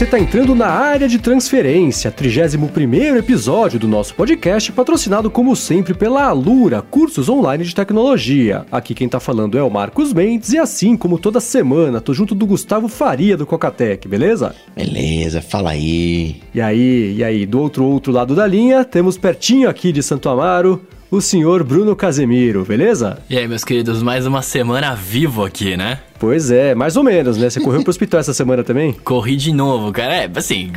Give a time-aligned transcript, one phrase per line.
[0.00, 5.92] você está entrando na área de transferência, 31 episódio do nosso podcast, patrocinado como sempre
[5.92, 8.64] pela Alura, cursos online de tecnologia.
[8.72, 12.34] Aqui quem está falando é o Marcos Mendes e assim como toda semana, tô junto
[12.34, 14.54] do Gustavo Faria do Cocatec, beleza?
[14.74, 16.40] Beleza, fala aí.
[16.54, 20.30] E aí, e aí, do outro outro lado da linha, temos pertinho aqui de Santo
[20.30, 23.18] Amaro, o senhor Bruno Casemiro, beleza?
[23.28, 25.98] E aí, meus queridos, mais uma semana vivo aqui, né?
[26.20, 27.50] Pois é, mais ou menos, né?
[27.50, 28.92] Você correu pro hospital essa semana também?
[28.92, 30.14] Corri de novo, cara.
[30.14, 30.70] É, assim.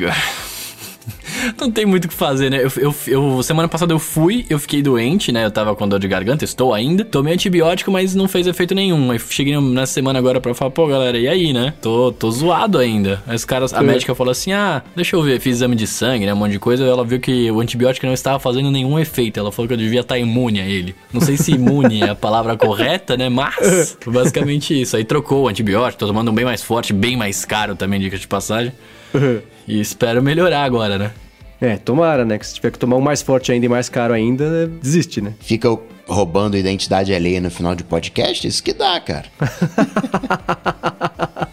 [1.59, 2.63] Não tem muito o que fazer, né?
[2.63, 5.45] Eu, eu, eu, semana passada eu fui, eu fiquei doente, né?
[5.45, 7.03] Eu tava com dor de garganta, estou ainda.
[7.03, 9.11] Tomei antibiótico, mas não fez efeito nenhum.
[9.11, 11.73] Aí cheguei nessa semana agora pra falar, pô, galera, e aí, né?
[11.81, 13.21] Tô, tô zoado ainda.
[13.27, 13.83] Aí os caras, a é.
[13.83, 16.33] médica falou assim: ah, deixa eu ver, fiz exame de sangue, né?
[16.33, 16.83] Um monte de coisa.
[16.83, 19.39] Ela viu que o antibiótico não estava fazendo nenhum efeito.
[19.39, 20.95] Ela falou que eu devia estar imune a ele.
[21.11, 23.29] Não sei se imune é a palavra correta, né?
[23.29, 24.95] Mas, basicamente isso.
[24.95, 28.17] Aí trocou o antibiótico, tô tomando um bem mais forte, bem mais caro também, dica
[28.17, 28.71] de passagem.
[29.65, 31.13] E espero melhorar agora, né?
[31.61, 32.37] É, tomara, né?
[32.37, 35.33] Que se tiver que tomar um mais forte ainda e mais caro ainda, desiste, né?
[35.39, 35.69] Fica
[36.05, 38.45] roubando identidade alheia no final de podcast?
[38.45, 39.23] Isso que dá, cara.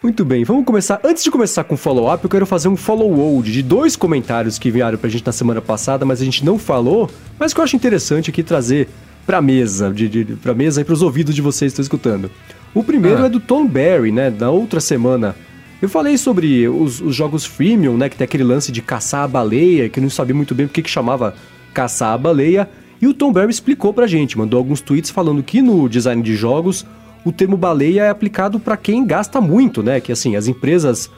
[0.00, 1.00] Muito bem, vamos começar.
[1.04, 4.68] Antes de começar com o follow-up, eu quero fazer um follow-old de dois comentários que
[4.68, 7.76] enviaram pra gente na semana passada, mas a gente não falou, mas que eu acho
[7.76, 8.88] interessante aqui trazer
[9.26, 12.30] pra mesa, de, de, pra mesa e pros ouvidos de vocês que estão escutando.
[12.72, 13.26] O primeiro ah.
[13.26, 14.30] é do Tom Barry, né?
[14.30, 15.34] Na outra semana
[15.80, 18.08] eu falei sobre os, os, jogos freemium, né?
[18.08, 20.82] Que tem aquele lance de caçar a baleia, que não sabia muito bem o que,
[20.82, 21.34] que chamava
[21.72, 22.68] caçar a baleia.
[23.00, 26.36] E o Tom Barry explicou pra gente, mandou alguns tweets falando que no design de
[26.36, 26.84] jogos
[27.24, 30.00] o termo baleia é aplicado para quem gasta muito, né?
[30.00, 31.10] Que assim, as empresas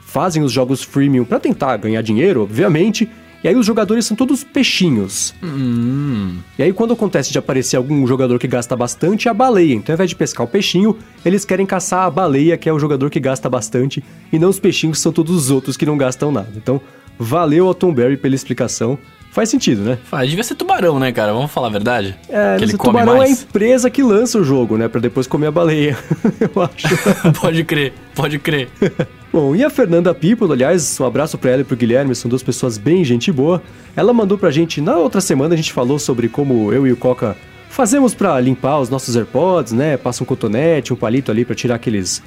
[0.00, 3.08] fazem os jogos freemium para tentar ganhar dinheiro, obviamente,
[3.42, 5.34] e aí os jogadores são todos peixinhos.
[5.42, 6.38] Hum.
[6.58, 9.74] E aí quando acontece de aparecer algum jogador que gasta bastante, é a baleia.
[9.74, 12.78] Então ao invés de pescar o peixinho, eles querem caçar a baleia, que é o
[12.78, 14.02] jogador que gasta bastante,
[14.32, 16.52] e não os peixinhos que são todos os outros que não gastam nada.
[16.56, 16.80] Então,
[17.18, 18.98] valeu ao Tom Berry pela explicação.
[19.30, 19.98] Faz sentido, né?
[20.04, 20.28] Faz.
[20.28, 21.32] Devia ser tubarão, né, cara?
[21.32, 22.16] Vamos falar a verdade?
[22.28, 23.30] É, que ele tubarão mais.
[23.30, 24.88] é a empresa que lança o jogo, né?
[24.88, 25.96] Pra depois comer a baleia.
[26.40, 26.88] Eu acho.
[27.40, 28.68] pode crer, pode crer.
[29.32, 32.42] Bom, e a Fernanda People, aliás, um abraço para ela e pro Guilherme, são duas
[32.42, 33.62] pessoas bem gente boa.
[33.94, 36.96] Ela mandou pra gente, na outra semana a gente falou sobre como eu e o
[36.96, 37.36] Coca
[37.68, 39.96] fazemos para limpar os nossos AirPods, né?
[39.96, 42.22] Passa um cotonete, um palito ali para tirar aqueles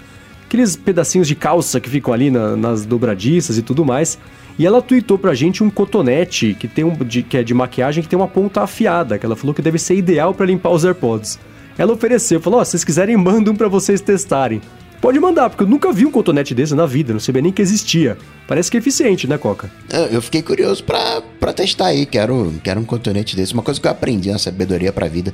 [0.45, 4.19] aqueles pedacinhos de calça que ficam ali na, nas dobradiças e tudo mais.
[4.61, 8.03] E ela tweetou pra gente um cotonete que tem um de, que é de maquiagem
[8.03, 10.85] que tem uma ponta afiada, que ela falou que deve ser ideal para limpar os
[10.85, 11.39] AirPods.
[11.75, 14.61] Ela ofereceu, falou: "Ó, oh, se vocês quiserem, mandam para vocês testarem".
[15.01, 17.59] Pode mandar, porque eu nunca vi um cotonete desse na vida, não sabia nem que
[17.59, 18.19] existia.
[18.47, 19.71] Parece que é eficiente, né, Coca?
[20.11, 23.55] Eu fiquei curioso pra, pra testar aí, quero, quero um cotonete desse.
[23.55, 25.33] Uma coisa que eu aprendi na sabedoria pra vida.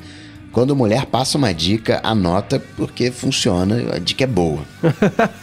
[0.54, 4.62] Quando mulher passa uma dica, anota porque funciona, a dica é boa.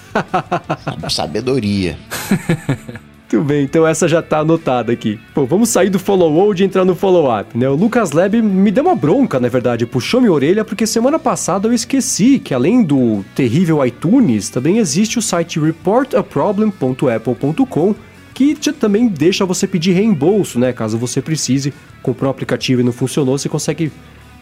[1.11, 1.99] sabedoria.
[3.35, 5.19] Muito bem, então essa já tá anotada aqui.
[5.35, 7.69] Bom, vamos sair do follow-old e entrar no follow-up, né?
[7.69, 11.67] O Lucas Leb me deu uma bronca, na verdade, puxou minha orelha porque semana passada
[11.67, 17.97] eu esqueci que além do terrível iTunes, também existe o site reportaproblem.apple.com
[18.33, 20.73] que também deixa você pedir reembolso, né?
[20.73, 23.91] Caso você precise, comprar um aplicativo e não funcionou, você consegue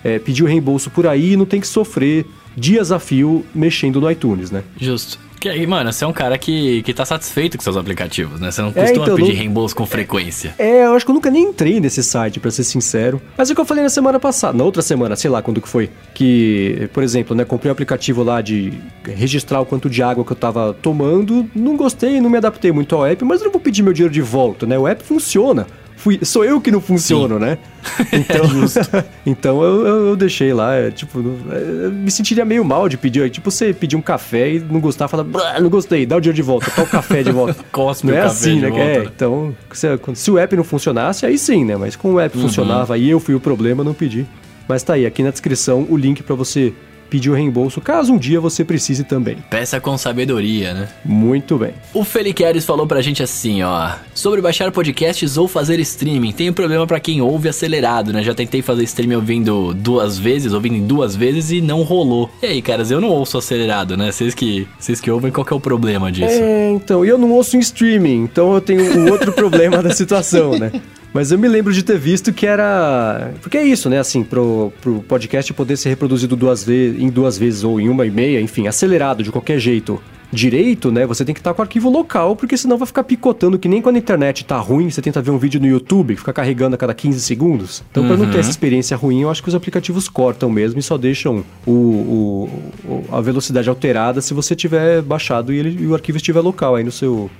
[0.05, 4.03] é, pedir o reembolso por aí e não tem que sofrer dias a fio mexendo
[4.03, 4.63] no iTunes, né?
[4.79, 5.19] Justo.
[5.43, 8.53] Que aí, mano, você é um cara que, que tá satisfeito com seus aplicativos, né?
[8.53, 9.37] Você não é, costuma então, pedir não...
[9.39, 10.55] reembolso com frequência.
[10.57, 13.21] É, eu acho que eu nunca nem entrei nesse site, para ser sincero.
[13.37, 15.61] Mas é o que eu falei na semana passada, na outra semana, sei lá quando
[15.61, 15.91] que foi.
[16.15, 18.73] Que, por exemplo, né, comprei um aplicativo lá de
[19.05, 21.51] registrar o quanto de água que eu tava tomando.
[21.57, 24.15] Não gostei, não me adaptei muito ao app, mas eu não vou pedir meu dinheiro
[24.15, 24.79] de volta, né?
[24.79, 25.67] O app funciona
[26.03, 27.41] fui, sou eu que não funciono, Sim.
[27.41, 27.59] né?
[28.13, 32.89] Então, é então eu, eu, eu, deixei lá, é, tipo, eu me sentiria meio mal
[32.89, 35.27] de pedir, tipo, você pedir um café e não gostar, fala,
[35.61, 37.57] não gostei, dá o dinheiro de volta, tá o café de volta.
[37.73, 38.69] Cospe não é assim, né?
[38.69, 39.11] Volta, é, né?
[39.15, 41.77] então, se, se, o app não funcionasse, aí sim, né?
[41.77, 42.43] Mas como o app uhum.
[42.45, 44.27] funcionava e eu fui o problema, não pedi.
[44.69, 46.73] Mas tá aí, aqui na descrição o link para você
[47.13, 49.37] pedir o reembolso caso um dia você precise também.
[49.51, 50.89] Peça com sabedoria, né?
[51.05, 51.75] Muito bem.
[51.93, 53.91] O Feliqueres falou pra gente assim, ó.
[54.15, 58.23] Sobre baixar podcasts ou fazer streaming, tem um problema para quem ouve acelerado, né?
[58.23, 62.31] Já tentei fazer streaming ouvindo duas vezes, ouvindo duas vezes e não rolou.
[62.43, 64.11] E aí, caras, eu não ouço acelerado, né?
[64.11, 66.33] Vocês que, vocês que ouvem, qual que é o problema disso?
[66.33, 70.59] É, então, eu não ouço em streaming, então eu tenho o outro problema da situação,
[70.59, 70.73] né?
[71.13, 73.33] Mas eu me lembro de ter visto que era.
[73.43, 73.99] Porque é isso, né?
[73.99, 78.07] Assim, pro, pro podcast poder ser reproduzido duas vezes, em duas vezes ou em uma
[78.07, 80.01] e meia, enfim, acelerado de qualquer jeito
[80.33, 81.07] direito, né?
[81.07, 83.83] Você tem que estar com o arquivo local, porque senão vai ficar picotando, que nem
[83.83, 86.79] quando a internet tá ruim, você tenta ver um vídeo no YouTube, fica carregando a
[86.79, 87.85] cada 15 segundos.
[87.91, 88.09] Então, uhum.
[88.09, 88.41] para não ter uhum.
[88.41, 93.05] essa experiência ruim, eu acho que os aplicativos cortam mesmo e só deixam o, o
[93.13, 96.85] a velocidade alterada se você tiver baixado e, ele, e o arquivo estiver local aí
[96.85, 97.31] no seu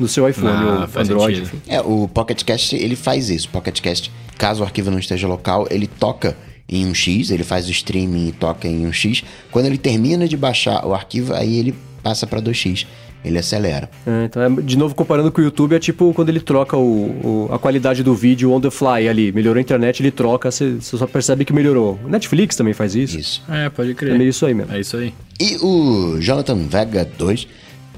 [0.00, 1.36] no seu iPhone Ah, ou Android.
[1.46, 1.62] sentido.
[1.68, 3.46] É, o Pocket Cast, ele faz isso.
[3.48, 6.36] O Pocket Cast, caso o arquivo não esteja local, ele toca
[6.68, 9.22] em um X, ele faz o streaming e toca em um X.
[9.50, 12.86] Quando ele termina de baixar o arquivo, aí ele passa para 2x.
[13.22, 13.90] Ele acelera.
[14.06, 17.48] É, então, é, de novo, comparando com o YouTube, é tipo quando ele troca o,
[17.50, 19.30] o- a qualidade do vídeo on the fly ali.
[19.30, 21.98] Melhorou a internet, ele troca, você só percebe que melhorou.
[22.06, 23.18] Netflix também faz isso.
[23.18, 23.42] Isso.
[23.46, 24.16] É, pode É crer.
[24.16, 24.72] meio isso aí mesmo.
[24.72, 25.12] É isso aí.
[25.38, 27.46] E o Jonathan Vega 2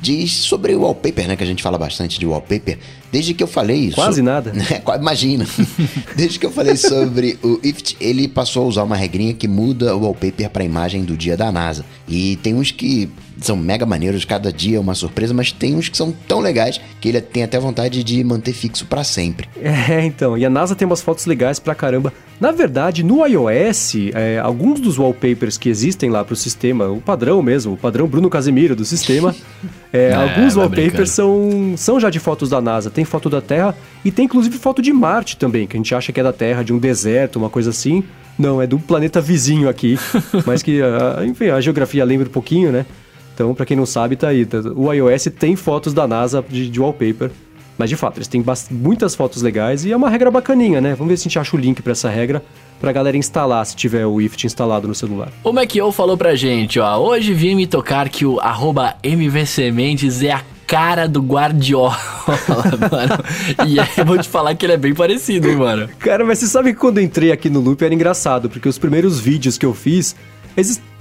[0.02, 1.36] diz sobre o wallpaper, né?
[1.36, 2.78] Que a gente fala bastante de wallpaper.
[3.12, 3.94] Desde que eu falei isso.
[3.94, 4.52] Quase nada.
[4.70, 5.46] É, qua- Imagina.
[6.16, 9.94] Desde que eu falei sobre o IFT, ele passou a usar uma regrinha que muda
[9.96, 11.84] o wallpaper para a imagem do dia da NASA.
[12.08, 13.08] E tem uns que
[13.40, 16.80] são mega maneiros, cada dia é uma surpresa, mas tem uns que são tão legais
[17.00, 19.48] que ele tem até vontade de manter fixo para sempre.
[19.92, 20.36] É, então.
[20.36, 22.12] E a NASA tem umas fotos legais pra caramba.
[22.40, 27.42] Na verdade, no iOS, é, alguns dos wallpapers que existem lá pro sistema, o padrão
[27.42, 29.34] mesmo, o padrão Bruno Casemiro do sistema,
[29.92, 32.90] é, É, alguns vai wallpapers são, são já de fotos da NASA.
[32.90, 33.74] Tem foto da Terra
[34.04, 36.62] e tem inclusive foto de Marte também, que a gente acha que é da Terra,
[36.62, 38.04] de um deserto, uma coisa assim.
[38.38, 39.98] Não, é do planeta vizinho aqui,
[40.46, 42.86] mas que, ah, enfim, a geografia lembra um pouquinho, né?
[43.34, 44.44] Então, pra quem não sabe, tá aí.
[44.44, 47.30] tá- O iOS tem fotos da NASA de, de wallpaper.
[47.78, 50.94] Mas de fato, eles têm muitas fotos legais e é uma regra bacaninha, né?
[50.94, 52.42] Vamos ver se a gente acha o link pra essa regra
[52.78, 55.30] pra galera instalar, se tiver o IFT instalado no celular.
[55.42, 56.98] O Macio falou pra gente, ó.
[56.98, 61.96] Hoje vim me tocar que o arroba MVCementes é a cara do Guardiola,
[62.90, 63.68] mano.
[63.68, 65.88] E aí eu vou te falar que ele é bem parecido, hein, mano.
[65.98, 68.78] Cara, mas você sabe que quando eu entrei aqui no Loop era engraçado, porque os
[68.78, 70.14] primeiros vídeos que eu fiz,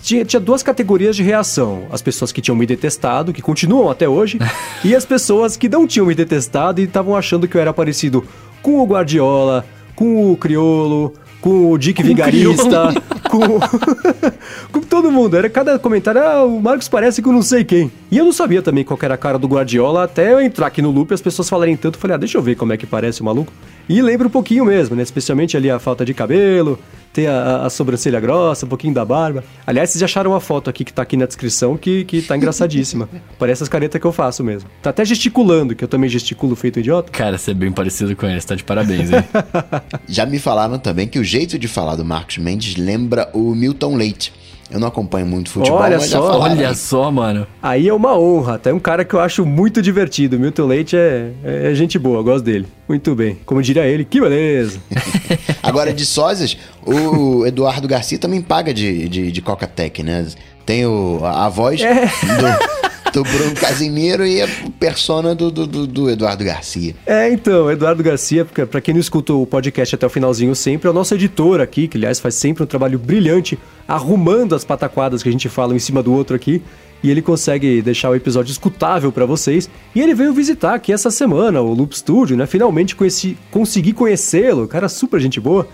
[0.01, 1.83] tinha, tinha duas categorias de reação.
[1.91, 4.39] As pessoas que tinham me detestado, que continuam até hoje,
[4.83, 8.25] e as pessoas que não tinham me detestado e estavam achando que eu era parecido
[8.61, 9.65] com o Guardiola,
[9.95, 12.93] com o Criolo, com o Dick Vigarista,
[13.29, 13.39] com,
[14.71, 15.35] com todo mundo.
[15.35, 17.91] Era cada comentário, ah, o Marcos parece com não sei quem.
[18.11, 20.81] E eu não sabia também qual era a cara do Guardiola, até eu entrar aqui
[20.81, 22.77] no loop e as pessoas falarem tanto, eu falei, ah, deixa eu ver como é
[22.77, 23.51] que parece o maluco.
[23.89, 25.01] E lembra um pouquinho mesmo, né?
[25.01, 26.79] Especialmente ali a falta de cabelo,
[27.13, 29.43] ter a, a- sobrancelha grossa, um pouquinho da barba.
[29.65, 32.35] Aliás, vocês já acharam uma foto aqui que tá aqui na descrição que, que tá
[32.37, 33.07] engraçadíssima.
[33.37, 34.69] Parece as caretas que eu faço mesmo.
[34.81, 37.11] Tá até gesticulando, que eu também gesticulo feito idiota.
[37.11, 39.23] Cara, você é bem parecido com ele, você tá de parabéns, hein?
[40.07, 43.95] Já me falaram também que o jeito de falar do Marcos Mendes lembra o Milton
[43.95, 44.33] Leite.
[44.71, 46.55] Eu não acompanho muito futebol, Olha mas já só, falaram.
[46.55, 47.45] Olha só, mano.
[47.61, 50.39] Aí é uma honra, até um cara que eu acho muito divertido.
[50.39, 52.65] Milton Leite é, é gente boa, eu gosto dele.
[52.87, 53.37] Muito bem.
[53.45, 54.79] Como diria ele, que beleza.
[55.61, 60.25] Agora, de sósias, o Eduardo Garcia também paga de, de, de Coca-Tech, né?
[60.65, 62.05] Tem o, a, a voz É.
[62.05, 62.80] do,
[63.13, 64.47] do Bruno Casimiro e a
[64.79, 66.95] persona do, do, do- do Eduardo Garcia.
[67.05, 70.91] É, então, Eduardo Garcia, pra quem não escuta o podcast até o finalzinho sempre, é
[70.91, 75.29] o nosso editor aqui, que aliás faz sempre um trabalho brilhante, arrumando as pataquadas que
[75.29, 76.61] a gente fala um em cima do outro aqui.
[77.03, 79.67] E ele consegue deixar o episódio escutável pra vocês.
[79.95, 82.45] E ele veio visitar aqui essa semana o Loop Studio, né?
[82.45, 85.67] Finalmente conheci, consegui conhecê-lo, cara super gente boa.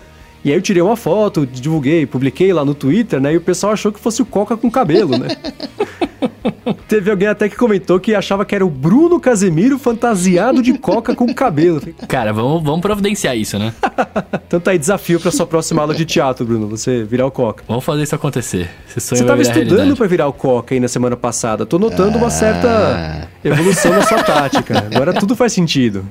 [0.44, 3.34] E aí eu tirei uma foto, divulguei, publiquei lá no Twitter, né?
[3.34, 5.28] E o pessoal achou que fosse o Coca com cabelo, né?
[6.88, 11.14] Teve alguém até que comentou que achava que era o Bruno Casemiro fantasiado de Coca
[11.14, 11.80] com cabelo.
[12.06, 13.72] Cara, vamos, vamos providenciar isso, né?
[14.48, 17.62] Então tá aí desafio pra sua próxima aula de teatro, Bruno, você virar o Coca.
[17.68, 18.70] Vamos fazer isso acontecer.
[18.86, 19.98] Você vai tava virar estudando realidade.
[19.98, 21.66] pra virar o Coca aí na semana passada.
[21.66, 24.86] Tô notando uma certa evolução na sua tática.
[24.90, 26.02] Agora tudo faz sentido.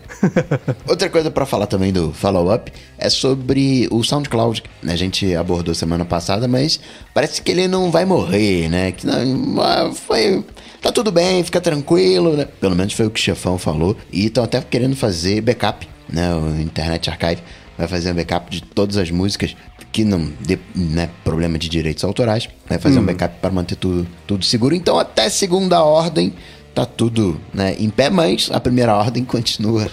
[0.88, 4.63] Outra coisa pra falar também do follow-up é sobre o SoundCloud.
[4.86, 6.80] A gente abordou semana passada, mas
[7.13, 8.92] parece que ele não vai morrer, né?
[8.92, 10.44] Que não, ah, foi.
[10.82, 12.46] Tá tudo bem, fica tranquilo, né?
[12.46, 13.96] Pelo menos foi o que o chefão falou.
[14.12, 16.34] E estão até querendo fazer backup, né?
[16.36, 17.42] O Internet Archive
[17.77, 19.56] vai fazer um backup de todas as músicas
[19.92, 22.50] que não dê né, problema de direitos autorais.
[22.68, 24.75] Vai fazer um backup para manter tudo, tudo seguro.
[24.75, 26.34] Então, até segunda ordem,
[26.77, 29.89] tá tudo né, em pé, mas a primeira ordem continua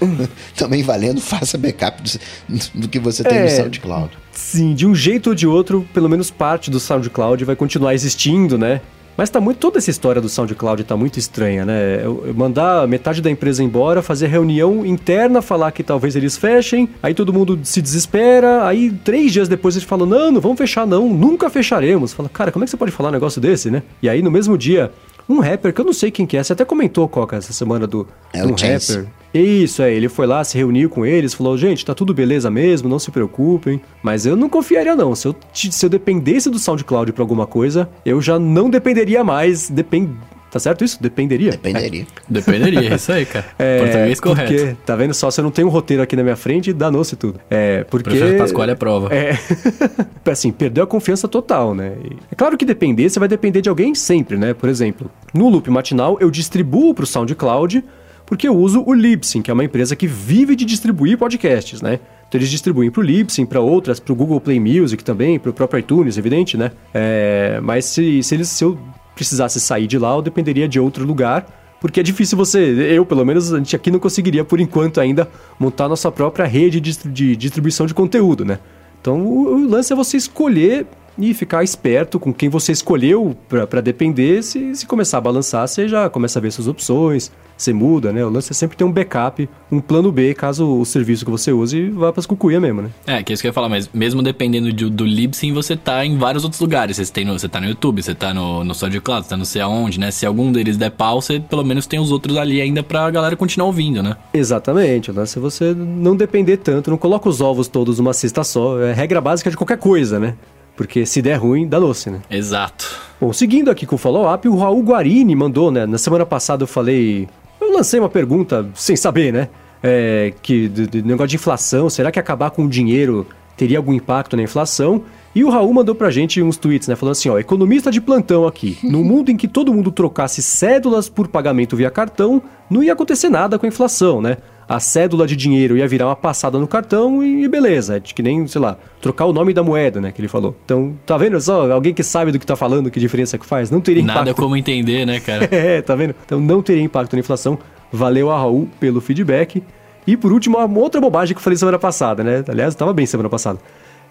[0.55, 1.19] também valendo.
[1.19, 3.49] Faça backup do, do que você tem no É.
[3.49, 4.11] SoundCloud.
[4.33, 8.59] Sim, de um jeito ou de outro, pelo menos parte do SoundCloud vai continuar existindo,
[8.59, 8.83] né?
[9.17, 9.59] Mas tá muito.
[9.59, 12.01] Toda essa história do SoundCloud tá muito estranha, né?
[12.35, 17.33] Mandar metade da empresa embora, fazer reunião interna, falar que talvez eles fechem, aí todo
[17.33, 21.49] mundo se desespera, aí três dias depois eles falam: não, não vamos fechar, não, nunca
[21.49, 22.13] fecharemos.
[22.13, 23.85] Fala, cara, como é que você pode falar um negócio desse, né?
[24.03, 24.91] E aí no mesmo dia,
[25.29, 27.87] um rapper, que eu não sei quem que é, você até comentou, Coca, essa semana
[27.87, 29.07] do, É um rapper.
[29.33, 32.89] Isso, é, ele foi lá, se reuniu com eles, falou, gente, tá tudo beleza mesmo,
[32.89, 33.81] não se preocupem.
[34.01, 37.89] Mas eu não confiaria não, se eu, se eu dependesse do SoundCloud pra alguma coisa,
[38.07, 40.11] eu já não dependeria mais, depend...
[40.55, 41.03] Tá certo isso?
[41.03, 41.51] Dependeria?
[41.51, 42.07] Dependeria.
[42.29, 43.45] Dependeria, é isso aí, cara.
[43.59, 44.53] É, Português correto.
[44.53, 47.17] Porque, tá vendo só, se eu não tenho um roteiro aqui na minha frente, danou-se
[47.17, 47.41] tudo.
[47.51, 48.11] É, porque...
[48.11, 49.13] Professor Pascoal é prova.
[49.13, 49.37] É,
[50.31, 51.95] assim, perdeu a confiança total, né?
[52.05, 54.55] E é claro que depender, você vai depender de alguém sempre, né?
[54.55, 57.83] Por exemplo, no loop matinal eu distribuo pro SoundCloud
[58.25, 61.99] porque eu uso o Libsyn, que é uma empresa que vive de distribuir podcasts, né?
[62.29, 65.51] Então eles distribuem para o Libsyn, para outras, para o Google Play Music também, para
[65.51, 66.71] o próprio iTunes, evidente, né?
[66.93, 68.79] É, mas se, se, eles, se eu
[69.15, 71.47] precisasse sair de lá, eu dependeria de outro lugar,
[71.81, 72.59] porque é difícil você,
[72.97, 75.29] eu pelo menos, a gente aqui não conseguiria por enquanto ainda
[75.59, 78.59] montar nossa própria rede de, distribuição de conteúdo, né?
[79.01, 80.87] Então o lance é você escolher
[81.19, 84.43] e ficar esperto com quem você escolheu para depender.
[84.43, 88.25] Se, se começar a balançar, você já começa a ver suas opções, você muda, né?
[88.25, 91.53] O lance é sempre ter um backup, um plano B, caso o serviço que você
[91.53, 92.91] use vá para as cucuia mesmo, né?
[93.07, 95.77] É, que é isso que eu ia falar, mas mesmo dependendo do, do Libsyn, você
[95.77, 96.97] tá em vários outros lugares.
[96.97, 99.45] Você, tem no, você tá no YouTube, você tá no, no SoundCloud, você tá não
[99.45, 100.11] sei aonde, né?
[100.11, 103.37] Se algum deles der pau, você pelo menos tem os outros ali ainda pra galera
[103.37, 104.17] continuar ouvindo, né?
[104.33, 108.43] Exatamente, o lance é você não depender tanto, não coloca os ovos todos numa cesta
[108.43, 108.81] só.
[108.81, 110.35] É regra básica de qualquer coisa, né?
[110.77, 112.21] Porque se der ruim, dá doce, né?
[112.31, 112.91] Exato.
[113.21, 115.87] Bom, seguindo aqui com o follow-up, o Raul Guarini mandou, né?
[115.87, 117.29] Na semana passada eu falei.
[117.61, 119.49] Eu lancei uma pergunta sem saber, né?
[119.83, 123.27] É, que do, do negócio de inflação, será que acabar com o dinheiro
[123.57, 125.03] teria algum impacto na inflação?
[125.35, 126.95] E o Raul mandou pra gente uns tweets, né?
[126.95, 128.79] Falando assim, ó, economista de plantão aqui.
[128.85, 132.41] No mundo em que todo mundo trocasse cédulas por pagamento via cartão,
[132.71, 134.39] não ia acontecer nada com a inflação, né?
[134.69, 137.97] A cédula de dinheiro ia virar uma passada no cartão e beleza.
[137.97, 140.13] É que nem, sei lá, trocar o nome da moeda, né?
[140.13, 140.57] Que ele falou.
[140.65, 141.71] Então, tá vendo só?
[141.71, 143.71] Alguém que sabe do que tá falando, que diferença que faz?
[143.71, 144.19] Não teria impacto.
[144.19, 145.49] Nada como entender, né, cara?
[145.55, 146.15] é, tá vendo?
[146.25, 147.59] Então não teria impacto na inflação.
[147.93, 149.63] Valeu a Raul pelo feedback.
[150.07, 152.45] E por último, uma outra bobagem que eu falei semana passada, né?
[152.49, 153.59] Aliás, tava bem semana passada.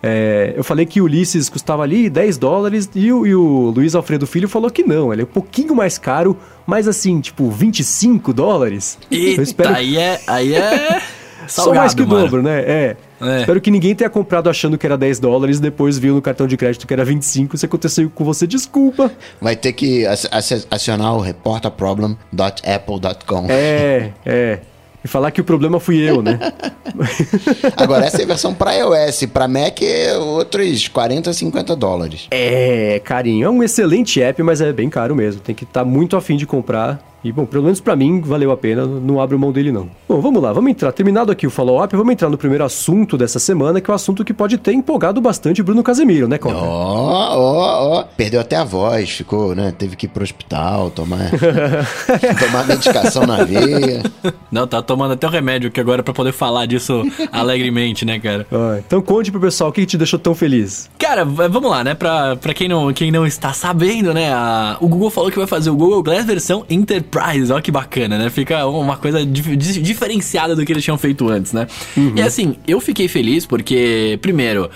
[0.06, 3.96] É, eu falei que o Ulisses custava ali 10 dólares e o, e o Luiz
[3.96, 8.34] Alfredo Filho falou que não, ele é um pouquinho mais caro, mas assim, tipo, 25
[8.34, 8.98] dólares.
[9.10, 9.74] Eita, eu espero...
[9.74, 10.20] aí é.
[10.28, 11.02] Aí é...
[11.48, 12.62] Salgado, Só mais que o dobro, né?
[12.62, 12.96] É.
[13.22, 13.42] é.
[13.42, 16.56] Espero que ninguém tenha comprado achando que era 10 dólares, depois viu no cartão de
[16.56, 17.58] crédito que era 25.
[17.58, 19.12] Se aconteceu com você, desculpa.
[19.42, 20.06] Vai ter que
[20.72, 23.48] acionar o reportaproblem.apple.com.
[23.50, 24.60] É, é.
[25.04, 26.40] E falar que o problema fui eu, né?
[27.76, 29.26] Agora, essa é a versão para iOS.
[29.26, 32.28] Para Mac é outros 40, 50 dólares.
[32.32, 33.46] É, carinho.
[33.46, 35.42] É um excelente app, mas é bem caro mesmo.
[35.42, 38.52] Tem que estar tá muito afim de comprar e, bom, pelo menos para mim, valeu
[38.52, 39.90] a pena, não abro mão dele não.
[40.10, 40.92] Bom, vamos lá, vamos entrar.
[40.92, 43.96] Terminado aqui o follow-up, vamos entrar no primeiro assunto dessa semana, que é o um
[43.96, 46.58] assunto que pode ter empolgado bastante Bruno Casemiro, né, Coca?
[46.58, 48.04] Ó, ó, ó.
[48.18, 49.74] Perdeu até a voz, ficou, né?
[49.78, 51.32] Teve que ir pro hospital, tomar,
[52.40, 54.04] tomar medicação na veia.
[54.52, 58.46] Não, tá tomando até o remédio aqui agora para poder falar disso alegremente, né, cara?
[58.52, 60.90] Ah, então conte pro pessoal o que te deixou tão feliz.
[61.00, 61.96] Cara, vamos lá, né?
[61.96, 64.34] Pra, pra quem, não, quem não está sabendo, né?
[64.34, 67.72] A, o Google falou que vai fazer o Google Glass versão Enterprise Enterprise, olha que
[67.72, 68.30] bacana, né?
[68.30, 71.68] Fica uma coisa dif diferenciada do que eles tinham feito antes, né?
[71.96, 72.14] Uhum.
[72.16, 74.70] E assim, eu fiquei feliz porque, primeiro,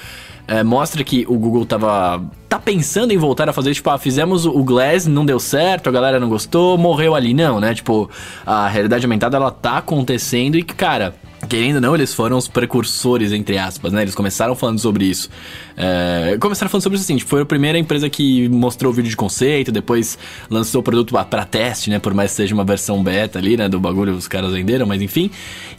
[0.47, 4.45] é, mostra que o Google tava tá pensando em voltar a fazer, tipo, ah, fizemos
[4.45, 7.33] o Glass, não deu certo, a galera não gostou, morreu ali.
[7.33, 7.73] Não, né?
[7.73, 8.09] Tipo,
[8.45, 11.13] a realidade aumentada, ela tá acontecendo e, cara,
[11.47, 14.01] Querendo ou não, eles foram os precursores, entre aspas, né?
[14.01, 15.29] Eles começaram falando sobre isso.
[15.77, 19.09] É, começaram falando sobre isso assim, tipo, foi a primeira empresa que mostrou o vídeo
[19.09, 20.17] de conceito, depois
[20.49, 21.99] lançou o produto para teste, né?
[21.99, 23.69] Por mais que seja uma versão beta ali, né?
[23.69, 25.29] Do bagulho os caras venderam, mas enfim.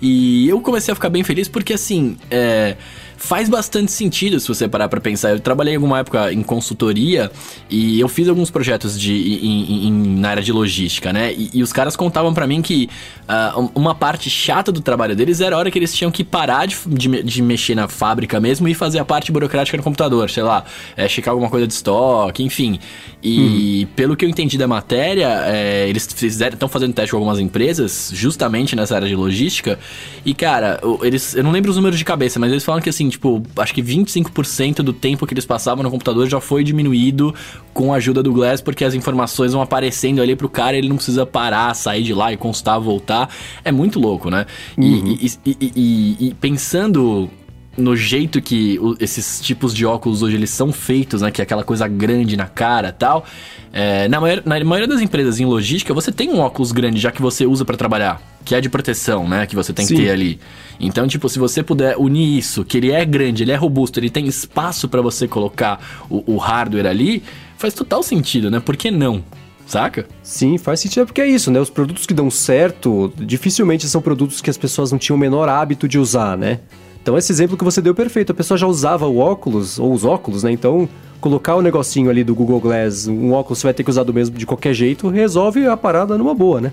[0.00, 2.76] E eu comecei a ficar bem feliz porque, assim, é
[3.18, 5.30] faz bastante sentido se você parar para pensar.
[5.30, 7.30] Eu trabalhei alguma época em consultoria
[7.68, 11.32] e eu fiz alguns projetos de, em, em, na área de logística, né?
[11.32, 12.88] E, e os caras contavam para mim que
[13.28, 16.66] uh, uma parte chata do trabalho deles era a hora que eles tinham que parar
[16.66, 20.44] de, de, de, mexer na fábrica mesmo e fazer a parte burocrática no computador, sei
[20.44, 20.64] lá,
[20.96, 22.78] é, checar alguma coisa de estoque, enfim.
[23.20, 23.94] E uhum.
[23.96, 28.76] pelo que eu entendi da matéria, é, eles estão fazendo teste com algumas empresas, justamente
[28.76, 29.76] nessa área de logística.
[30.25, 31.34] E, cara, eles.
[31.34, 33.83] Eu não lembro os números de cabeça, mas eles falam que assim, tipo, acho que
[33.83, 37.35] 25% do tempo que eles passavam no computador já foi diminuído
[37.73, 40.97] com a ajuda do Glass, porque as informações vão aparecendo ali pro cara, ele não
[40.97, 43.29] precisa parar, sair de lá e constar, voltar.
[43.65, 44.47] É muito louco, né?
[44.77, 45.17] Uhum.
[45.21, 47.31] E, e, e, e, pensando
[47.78, 51.30] no jeito que esses tipos de óculos hoje eles são feitos, né?
[51.30, 53.25] Que é aquela coisa grande na cara tal.
[53.73, 57.12] É, na, maior, na maioria das empresas em logística, você tem um óculos grande já
[57.12, 59.47] que você usa para trabalhar, que é de proteção, né?
[59.47, 59.94] Que você tem Sim.
[59.94, 60.40] que ter ali.
[60.80, 64.11] Então, tipo, se você puder unir isso, que ele é grande, ele é robusto, ele
[64.11, 67.23] tem espaço para você colocar o, o hardware ali,
[67.56, 68.61] faz total sentido, né?
[68.61, 69.23] Por que não?
[69.66, 70.06] Saca?
[70.23, 71.61] Sim, faz sentido, porque é isso, né?
[71.61, 75.47] Os produtos que dão certo, dificilmente são produtos que as pessoas não tinham o menor
[75.47, 76.61] hábito de usar, né?
[77.02, 78.33] Então esse exemplo que você deu é perfeito.
[78.33, 80.52] A pessoa já usava o óculos, ou os óculos, né?
[80.52, 80.88] Então,
[81.21, 84.12] colocar o negocinho ali do Google Glass, um óculos você vai ter que usar do
[84.12, 86.73] mesmo de qualquer jeito, resolve a parada numa boa, né?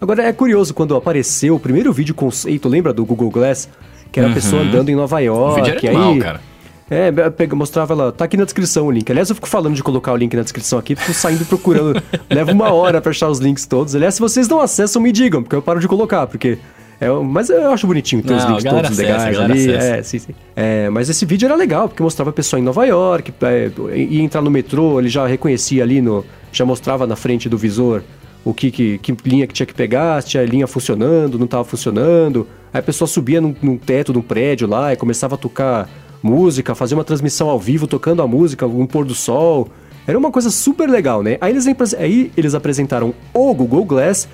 [0.00, 3.68] Agora é curioso, quando apareceu o primeiro vídeo conceito, lembra do Google Glass?
[4.10, 4.68] Que era a pessoa uhum.
[4.68, 5.60] andando em Nova York.
[5.60, 6.18] O vídeo era animal, aí...
[6.18, 6.50] cara.
[6.90, 9.08] É, pega, mostrava ela, tá aqui na descrição o link.
[9.08, 12.02] Aliás, eu fico falando de colocar o link na descrição aqui, fico saindo procurando.
[12.28, 13.94] leva uma hora pra achar os links todos.
[13.94, 16.58] Aliás, se vocês não acessam, me digam, porque eu paro de colocar, porque.
[17.00, 19.72] É, mas eu acho bonitinho ter os links todos legais ali.
[19.72, 20.34] É, sim, sim.
[20.54, 24.22] É, mas esse vídeo era legal, porque mostrava a pessoa em Nova York, é, ia
[24.22, 26.24] entrar no metrô, ele já reconhecia ali no.
[26.52, 28.02] Já mostrava na frente do visor
[28.44, 31.64] o que, que, que linha que tinha que pegar, se tinha linha funcionando, não estava
[31.64, 32.46] funcionando.
[32.72, 35.88] Aí a pessoa subia num, num teto de um prédio lá e começava a tocar
[36.22, 39.68] música, fazer uma transmissão ao vivo tocando a música, um pôr do sol.
[40.06, 41.38] Era uma coisa super legal, né?
[41.40, 44.28] Aí eles, aí eles apresentaram o Google Glass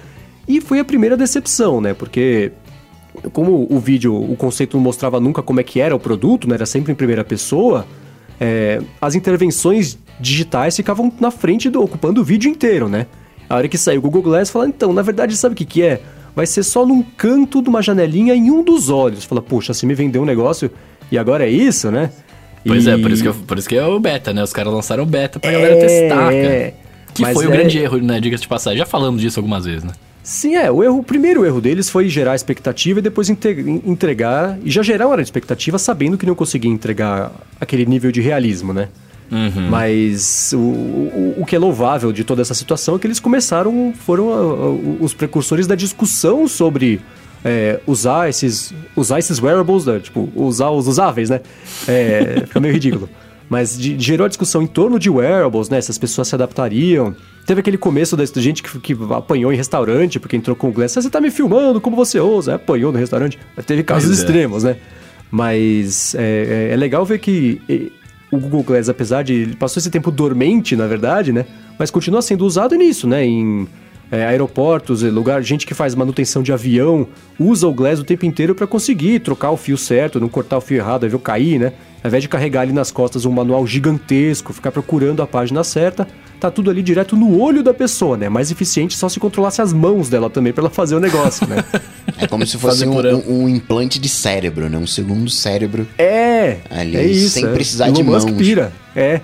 [0.46, 1.94] e foi a primeira decepção, né?
[1.94, 2.52] Porque
[3.32, 6.54] como o vídeo, o conceito não mostrava nunca como é que era o produto, né?
[6.54, 7.86] Era sempre em primeira pessoa.
[8.40, 13.06] É, as intervenções digitais ficavam na frente do ocupando o vídeo inteiro, né?
[13.48, 15.82] A hora que saiu o Google Glass, fala, então, na verdade, sabe o que, que
[15.82, 16.00] é?
[16.34, 19.24] Vai ser só num canto de uma janelinha em um dos olhos.
[19.24, 20.70] Fala, poxa, você me vendeu um negócio
[21.10, 22.10] e agora é isso, né?
[22.66, 22.90] Pois e...
[22.90, 24.42] é, por isso, que eu, por isso que é o beta, né?
[24.42, 25.52] Os caras lançaram o beta pra é...
[25.54, 26.74] galera testar, cara.
[27.14, 27.56] Que Mas foi o é...
[27.56, 28.20] grande erro, né?
[28.20, 28.78] Diga-se de passagem.
[28.78, 29.92] Já falamos disso algumas vezes, né?
[30.26, 30.68] Sim, é.
[30.68, 34.58] O, erro, o primeiro erro deles foi gerar expectativa e depois entregar.
[34.60, 37.30] E já geraram a expectativa sabendo que não conseguia entregar
[37.60, 38.88] aquele nível de realismo, né?
[39.30, 39.70] Uhum.
[39.70, 43.94] Mas o, o, o, que é louvável de toda essa situação é que eles começaram,
[43.96, 47.00] foram a, a, os precursores da discussão sobre
[47.44, 50.00] é, usar esses usar esses wearables, né?
[50.00, 51.40] tipo, usar os usáveis, né?
[51.86, 53.08] É, fica meio ridículo.
[53.48, 55.80] Mas de, gerou a discussão em torno de wearables, né?
[55.80, 57.14] Se as pessoas se adaptariam.
[57.46, 60.96] Teve aquele começo da gente que, que apanhou em restaurante porque entrou com o Glass.
[60.96, 62.56] Ah, você tá me filmando, como você ousa?
[62.56, 63.38] Apanhou no restaurante.
[63.64, 64.14] Teve casos é.
[64.14, 64.76] extremos, né?
[65.30, 67.60] Mas é, é, é legal ver que
[68.30, 69.32] o Google Glass, apesar de.
[69.34, 71.46] Ele passou esse tempo dormente, na verdade, né?
[71.78, 73.24] Mas continua sendo usado nisso, né?
[73.24, 73.68] Em
[74.10, 77.06] é, aeroportos, lugar, gente que faz manutenção de avião,
[77.38, 80.60] usa o Glass o tempo inteiro para conseguir trocar o fio certo, não cortar o
[80.60, 81.72] fio errado, aí viu cair, né?
[82.06, 86.06] Ao invés de carregar ali nas costas um manual gigantesco, ficar procurando a página certa,
[86.38, 88.28] tá tudo ali direto no olho da pessoa, né?
[88.28, 91.64] Mais eficiente só se controlasse as mãos dela também para ela fazer o negócio, né?
[92.16, 94.78] é como se fosse um, um, um, implante de cérebro, né?
[94.78, 95.84] Um segundo cérebro.
[95.98, 96.58] É!
[96.70, 97.30] Ali, é isso.
[97.30, 97.48] Sem é.
[97.48, 98.24] precisar de mãos.
[98.24, 99.20] pira, é.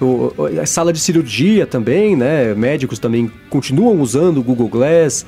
[0.00, 2.52] O, a sala de cirurgia também, né?
[2.52, 5.24] Médicos também continuam usando o Google Glass.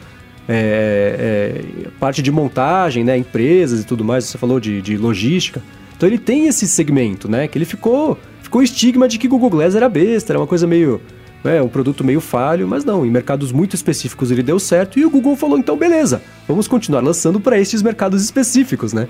[0.49, 3.17] É, é, parte de montagem, né?
[3.17, 5.63] Empresas e tudo mais, você falou de, de logística.
[5.97, 7.49] Então ele tem esse segmento, né?
[7.49, 10.67] Que ele ficou ficou o estigma de que Google Glass era besta, era uma coisa
[10.67, 11.01] meio
[11.45, 15.05] é um produto meio falho, mas não, em mercados muito específicos ele deu certo e
[15.05, 19.07] o Google falou então beleza, vamos continuar lançando para estes mercados específicos, né?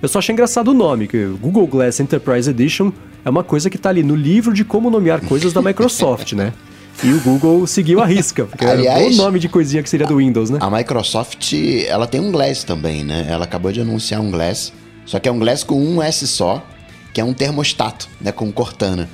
[0.00, 2.92] Eu só achei engraçado o nome, que Google Glass Enterprise Edition
[3.24, 6.52] é uma coisa que tá ali no livro de como nomear coisas da Microsoft, né?
[7.02, 10.06] E o Google seguiu a risca, porque Aliás, era o nome de coisinha que seria
[10.06, 10.58] do Windows, né?
[10.60, 11.52] A Microsoft,
[11.86, 13.26] ela tem um Glass também, né?
[13.28, 14.72] Ela acabou de anunciar um Glass,
[15.10, 16.64] só que é um Glass com um S só,
[17.12, 18.30] que é um termostato, né?
[18.30, 19.08] Com Cortana.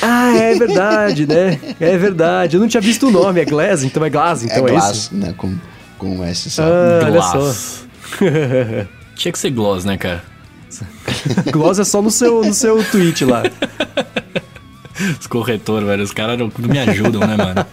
[0.00, 1.60] Ah, é verdade, né?
[1.78, 2.56] É verdade.
[2.56, 4.96] Eu não tinha visto o nome, é Glass, então é Glass, então é, é glass,
[4.96, 5.14] isso?
[5.14, 5.34] né?
[5.36, 5.54] Com,
[5.98, 6.62] com um S só.
[6.62, 7.84] Ah, olha só.
[9.16, 10.24] Tinha que ser Gloss, né, cara?
[11.52, 13.42] Gloss é só no seu, no seu tweet lá.
[15.20, 17.66] Os corretores, velho, os caras não, não, me ajudam, né, mano?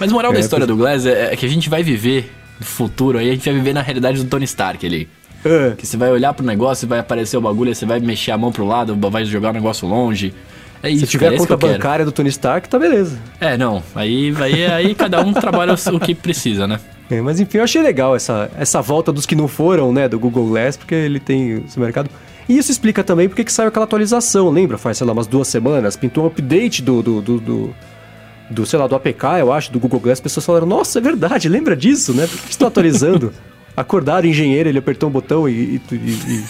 [0.00, 2.66] Mas moral é, da história do Glass é, é, que a gente vai viver no
[2.66, 5.08] futuro aí, a gente vai viver na realidade do Tony Stark ali.
[5.44, 5.74] É.
[5.76, 8.50] Que você vai olhar pro negócio, vai aparecer o bagulho, você vai mexer a mão
[8.50, 10.34] pro lado, vai jogar o negócio longe.
[10.82, 13.18] É isso, Se tiver cara, a conta bancária do Tony Stark, tá beleza.
[13.40, 13.82] É, não.
[13.94, 16.78] Aí, aí, aí cada um trabalha o que precisa, né?
[17.10, 20.18] É, mas enfim, eu achei legal essa, essa volta dos que não foram, né, do
[20.18, 22.10] Google Glass, porque ele tem esse mercado.
[22.46, 24.76] E isso explica também porque que saiu aquela atualização, lembra?
[24.76, 27.74] Faz, sei lá, umas duas semanas, pintou um update do, do, do, do,
[28.50, 30.18] do sei lá, do APK, eu acho, do Google Glass.
[30.18, 32.26] As pessoas falaram, nossa, é verdade, lembra disso, né?
[32.26, 33.32] Por que estão atualizando?
[33.76, 36.44] Acordaram, engenheiro, ele apertou um botão e, e, e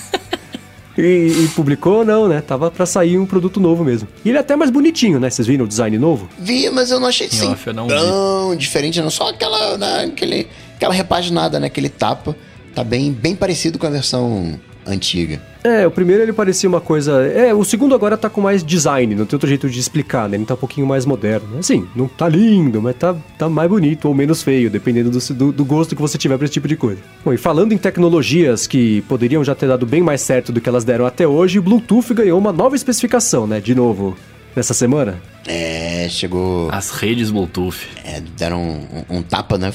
[0.97, 2.41] e, e, publicou, não, né?
[2.41, 4.09] Tava pra sair um produto novo mesmo.
[4.25, 5.29] E ele é até mais bonitinho, né?
[5.29, 6.29] Vocês viram o design novo?
[6.39, 8.57] Vi, mas eu não achei assim off, não tão vi.
[8.57, 9.11] diferente, não.
[9.11, 11.67] Só aquela, né, aquele, aquela repaginada, né?
[11.67, 12.37] Aquele tapa.
[12.75, 15.41] Tá bem, bem parecido com a versão antiga.
[15.63, 17.23] É, o primeiro ele parecia uma coisa.
[17.27, 20.37] É, o segundo agora tá com mais design, não tem outro jeito de explicar, né?
[20.37, 21.59] Ele tá um pouquinho mais moderno.
[21.59, 25.53] Assim, não tá lindo, mas tá, tá mais bonito ou menos feio, dependendo do, do,
[25.53, 27.01] do gosto que você tiver pra esse tipo de coisa.
[27.25, 30.69] Bom, e falando em tecnologias que poderiam já ter dado bem mais certo do que
[30.69, 33.59] elas deram até hoje, o Bluetooth ganhou uma nova especificação, né?
[33.59, 34.15] De novo,
[34.55, 35.21] nessa semana.
[35.47, 36.69] É, chegou.
[36.71, 37.89] As redes Bluetooth.
[38.05, 39.73] É, deram um, um, tapa né,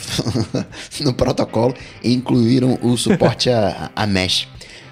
[1.02, 4.48] no protocolo e incluíram o suporte a, a mesh.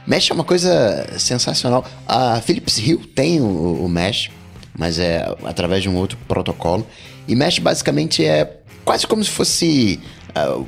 [0.07, 1.85] Mesh é uma coisa sensacional.
[2.07, 4.29] A Philips Hue tem o, o Mesh,
[4.77, 6.87] mas é através de um outro protocolo.
[7.27, 10.65] E Mesh basicamente é quase como se fosse uh,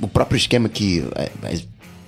[0.00, 1.04] o próprio esquema que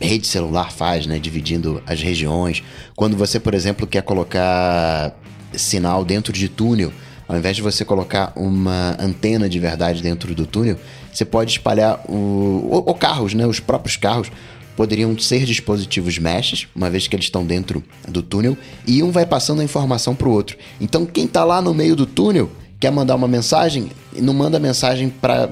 [0.00, 1.18] rede celular faz, né?
[1.18, 2.62] Dividindo as regiões.
[2.96, 5.14] Quando você, por exemplo, quer colocar
[5.52, 6.90] sinal dentro de túnel,
[7.28, 10.78] ao invés de você colocar uma antena de verdade dentro do túnel,
[11.12, 13.46] você pode espalhar o carros, né?
[13.46, 14.30] Os próprios carros
[14.76, 18.56] poderiam ser dispositivos meshes, uma vez que eles estão dentro do túnel,
[18.86, 20.56] e um vai passando a informação para o outro.
[20.80, 25.08] Então, quem está lá no meio do túnel quer mandar uma mensagem, não manda mensagem
[25.08, 25.48] para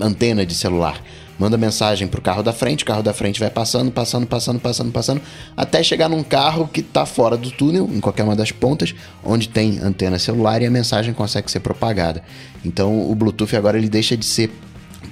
[0.00, 1.02] antena de celular.
[1.38, 4.92] Manda mensagem pro carro da frente, o carro da frente vai passando, passando, passando, passando,
[4.92, 5.22] passando,
[5.56, 9.48] até chegar num carro que está fora do túnel, em qualquer uma das pontas, onde
[9.48, 12.22] tem antena celular e a mensagem consegue ser propagada.
[12.64, 14.50] Então o Bluetooth agora ele deixa de ser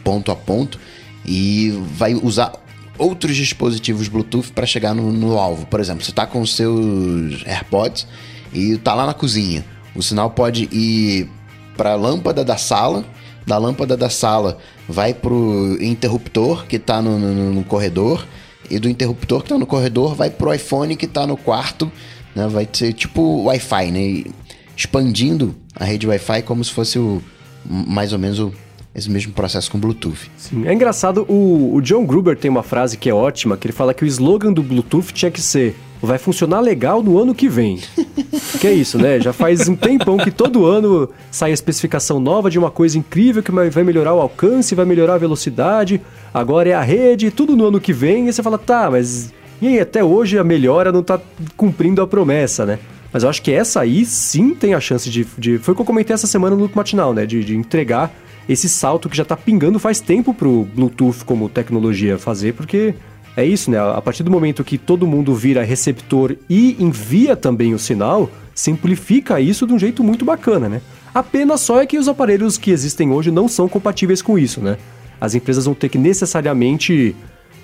[0.05, 0.79] ponto a ponto
[1.25, 2.53] e vai usar
[3.01, 5.67] outros dispositivos Bluetooth para chegar no, no, alvo.
[5.67, 8.07] Por exemplo, você está com os seus AirPods
[8.53, 9.65] e está lá na cozinha.
[9.95, 11.29] O sinal pode ir
[11.77, 13.05] para a lâmpada da sala,
[13.47, 18.27] da lâmpada da sala vai pro interruptor que está no, no, no, corredor
[18.69, 21.91] e do interruptor que está no corredor vai pro iPhone que está no quarto,
[22.35, 22.47] né?
[22.49, 24.31] Vai ser tipo Wi-Fi, né?
[24.77, 27.23] expandindo a rede Wi-Fi como se fosse o
[27.65, 28.53] mais ou menos o
[28.94, 30.31] esse mesmo processo com Bluetooth.
[30.37, 33.72] Sim, é engraçado, o, o John Gruber tem uma frase que é ótima, que ele
[33.72, 37.48] fala que o slogan do Bluetooth tinha que ser vai funcionar legal no ano que
[37.48, 37.79] vem.
[38.59, 39.20] que é isso, né?
[39.20, 43.42] Já faz um tempão que todo ano sai a especificação nova de uma coisa incrível
[43.42, 46.00] que vai melhorar o alcance, vai melhorar a velocidade,
[46.33, 49.68] agora é a rede, tudo no ano que vem, e você fala, tá, mas e
[49.68, 51.20] aí, até hoje a melhora não tá
[51.55, 52.79] cumprindo a promessa, né?
[53.12, 55.26] Mas eu acho que essa aí sim tem a chance de.
[55.37, 57.26] de foi o que eu comentei essa semana no matinal, né?
[57.26, 58.11] De, de entregar
[58.53, 62.97] esse salto que já está pingando faz tempo para o Bluetooth como tecnologia fazer, porque
[63.37, 63.79] é isso, né?
[63.79, 69.41] A partir do momento que todo mundo vira receptor e envia também o sinal, simplifica
[69.41, 70.83] isso de um jeito muito bacana, né?
[71.15, 74.61] A pena só é que os aparelhos que existem hoje não são compatíveis com isso,
[74.61, 74.79] né?
[75.21, 77.15] As empresas vão ter que necessariamente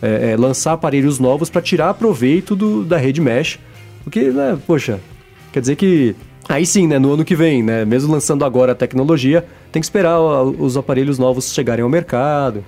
[0.00, 3.58] é, é, lançar aparelhos novos para tirar proveito do, da rede mesh,
[4.04, 5.00] porque, né, poxa,
[5.52, 6.14] quer dizer que
[6.48, 9.44] Aí sim, né, no ano que vem, né, mesmo lançando agora a tecnologia,
[9.76, 12.64] tem que esperar os aparelhos novos chegarem ao mercado.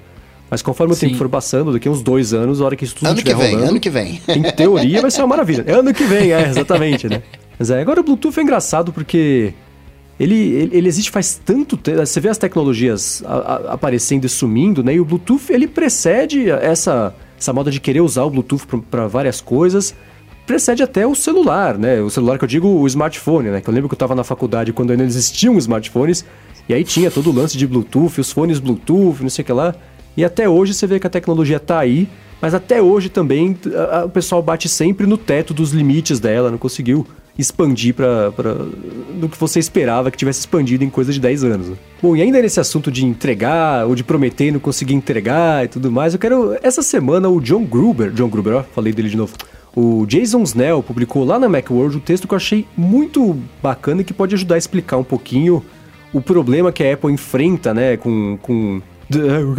[0.51, 1.07] Mas conforme o sim.
[1.07, 3.35] tempo for passando, daqui a uns dois anos, a hora que isso tudo ano estiver
[3.35, 3.71] que vem, rolando...
[3.71, 5.65] Ano que vem, Em teoria vai ser uma maravilha.
[5.75, 7.23] Ano que vem, é, exatamente, né?
[7.59, 9.55] Mas é, agora o Bluetooth é engraçado porque
[10.21, 11.99] ele, ele, ele, existe faz tanto tempo.
[11.99, 14.95] Você vê as tecnologias a, a, aparecendo e sumindo, né?
[14.95, 19.41] E o Bluetooth ele precede essa, essa moda de querer usar o Bluetooth para várias
[19.41, 19.95] coisas
[20.49, 22.01] precede até o celular, né?
[22.01, 23.61] O celular que eu digo o smartphone, né?
[23.61, 26.25] Que eu lembro que eu estava na faculdade quando ainda existiam smartphones,
[26.67, 29.53] e aí tinha todo o lance de Bluetooth, os fones Bluetooth, não sei o que
[29.53, 29.75] lá.
[30.17, 32.09] E até hoje você vê que a tecnologia está aí,
[32.41, 36.51] mas até hoje também a, a, o pessoal bate sempre no teto dos limites dela,
[36.51, 37.07] não conseguiu
[37.39, 38.31] expandir para
[39.21, 41.69] do que você esperava que tivesse expandido em coisa de 10 anos.
[41.69, 41.77] Né?
[42.03, 45.69] Bom, e ainda nesse assunto de entregar ou de prometer e não conseguir entregar e
[45.69, 49.17] tudo mais, eu quero essa semana o John Gruber, John Gruber, ó, falei dele de
[49.17, 49.35] novo.
[49.81, 54.05] O Jason Snell publicou lá na Macworld um texto que eu achei muito bacana e
[54.05, 55.65] que pode ajudar a explicar um pouquinho
[56.13, 58.83] o problema que a Apple enfrenta, né, com, com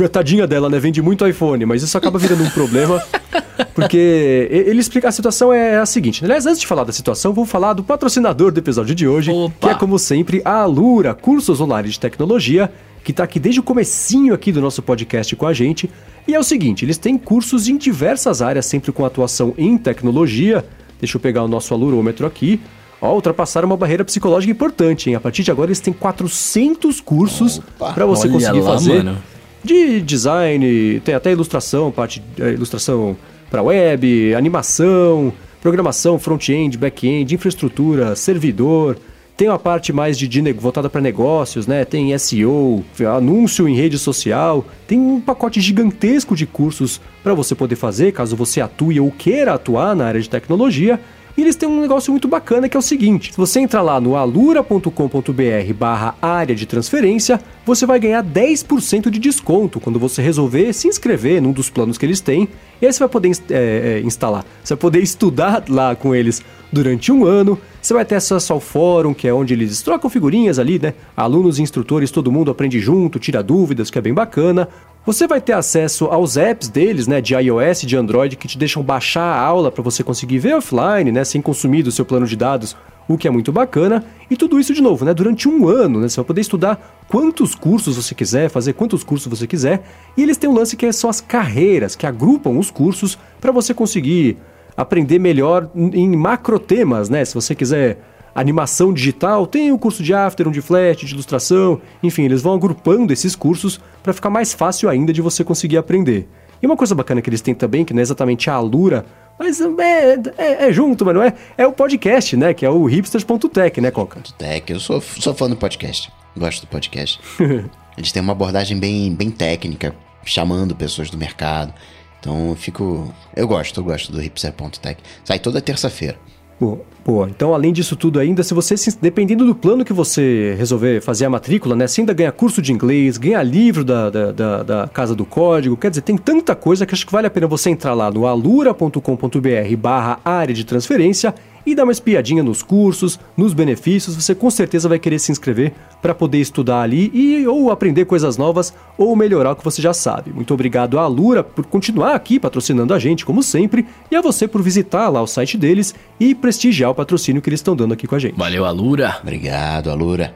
[0.03, 0.77] a tadinha dela, né?
[0.77, 3.01] Vende muito iPhone, mas isso acaba virando um problema.
[3.73, 6.25] Porque ele explica a situação é a seguinte.
[6.25, 9.53] Aliás, antes de falar da situação, vou falar do patrocinador do episódio de hoje, Opa.
[9.69, 12.69] que é como sempre a Alura, cursos online de tecnologia,
[13.03, 15.89] que está aqui desde o comecinho aqui do nosso podcast com a gente.
[16.27, 20.65] E é o seguinte, eles têm cursos em diversas áreas, sempre com atuação em tecnologia.
[20.99, 22.59] Deixa eu pegar o nosso alurômetro aqui.
[23.01, 25.15] Ó, ultrapassaram uma barreira psicológica importante, hein?
[25.15, 29.17] A partir de agora eles têm 400 cursos para você conseguir lá, fazer mano.
[29.63, 33.15] de design, tem até ilustração, parte é, ilustração
[33.49, 38.97] para web, animação, programação, front-end, back-end, infraestrutura, servidor,
[39.39, 41.85] tem uma parte mais de, de voltada para negócios, né?
[41.85, 44.65] Tem SEO, anúncio em rede social.
[44.85, 49.53] Tem um pacote gigantesco de cursos para você poder fazer, caso você atue ou queira
[49.53, 50.99] atuar na área de tecnologia.
[51.37, 53.99] E eles têm um negócio muito bacana que é o seguinte: se você entrar lá
[53.99, 60.73] no alura.com.br barra área de transferência, você vai ganhar 10% de desconto quando você resolver
[60.73, 62.47] se inscrever num dos planos que eles têm.
[62.81, 66.43] E aí você vai poder é, é, instalar, você vai poder estudar lá com eles
[66.71, 67.59] durante um ano.
[67.81, 70.93] Você vai ter acesso ao fórum, que é onde eles trocam figurinhas ali, né?
[71.15, 74.67] Alunos e instrutores, todo mundo aprende junto, tira dúvidas, que é bem bacana.
[75.09, 78.83] Você vai ter acesso aos apps deles, né, de iOS de Android, que te deixam
[78.83, 82.35] baixar a aula para você conseguir ver offline, né, sem consumir do seu plano de
[82.35, 84.05] dados, o que é muito bacana.
[84.29, 87.55] E tudo isso de novo, né, durante um ano, né, você vai poder estudar quantos
[87.55, 89.81] cursos você quiser, fazer quantos cursos você quiser.
[90.15, 93.73] E eles têm um lance que são as carreiras, que agrupam os cursos para você
[93.73, 94.37] conseguir
[94.77, 97.25] aprender melhor em macro temas, né?
[97.25, 97.97] Se você quiser
[98.39, 102.53] animação digital, tem o curso de After, um de Flash, de ilustração, enfim, eles vão
[102.53, 106.27] agrupando esses cursos para ficar mais fácil ainda de você conseguir aprender.
[106.61, 109.05] E uma coisa bacana que eles têm também, que não é exatamente a Alura,
[109.39, 111.33] mas é, é, é junto, mas não é?
[111.57, 112.53] É o podcast, né?
[112.53, 114.21] Que é o hipsters.tech, né, Coca?
[114.37, 116.11] Tech, eu sou, sou fã do podcast.
[116.35, 117.19] Gosto do podcast.
[117.97, 121.73] Eles têm uma abordagem bem, bem técnica, chamando pessoas do mercado.
[122.19, 123.13] Então eu fico.
[123.33, 125.01] Eu gosto, eu gosto do hipster.tech.
[125.23, 126.17] Sai toda terça-feira.
[126.59, 127.27] Boa, boa.
[127.27, 131.29] Então, além disso tudo ainda, se você, dependendo do plano que você resolver fazer a
[131.29, 131.87] matrícula, né?
[131.87, 135.75] Você ainda ganha curso de inglês, ganha livro da, da, da, da Casa do Código,
[135.75, 138.27] quer dizer, tem tanta coisa que acho que vale a pena você entrar lá no
[138.27, 141.33] alura.com.br barra área de transferência
[141.65, 145.73] e dar uma espiadinha nos cursos, nos benefícios, você com certeza vai querer se inscrever
[146.01, 149.93] para poder estudar ali e ou aprender coisas novas ou melhorar o que você já
[149.93, 150.31] sabe.
[150.31, 154.47] Muito obrigado à Alura por continuar aqui patrocinando a gente, como sempre, e a você
[154.47, 158.05] por visitar lá o site deles e prestigiar o patrocínio que eles estão dando aqui
[158.05, 158.35] com a gente.
[158.37, 159.17] Valeu, Alura.
[159.21, 160.33] Obrigado, Alura.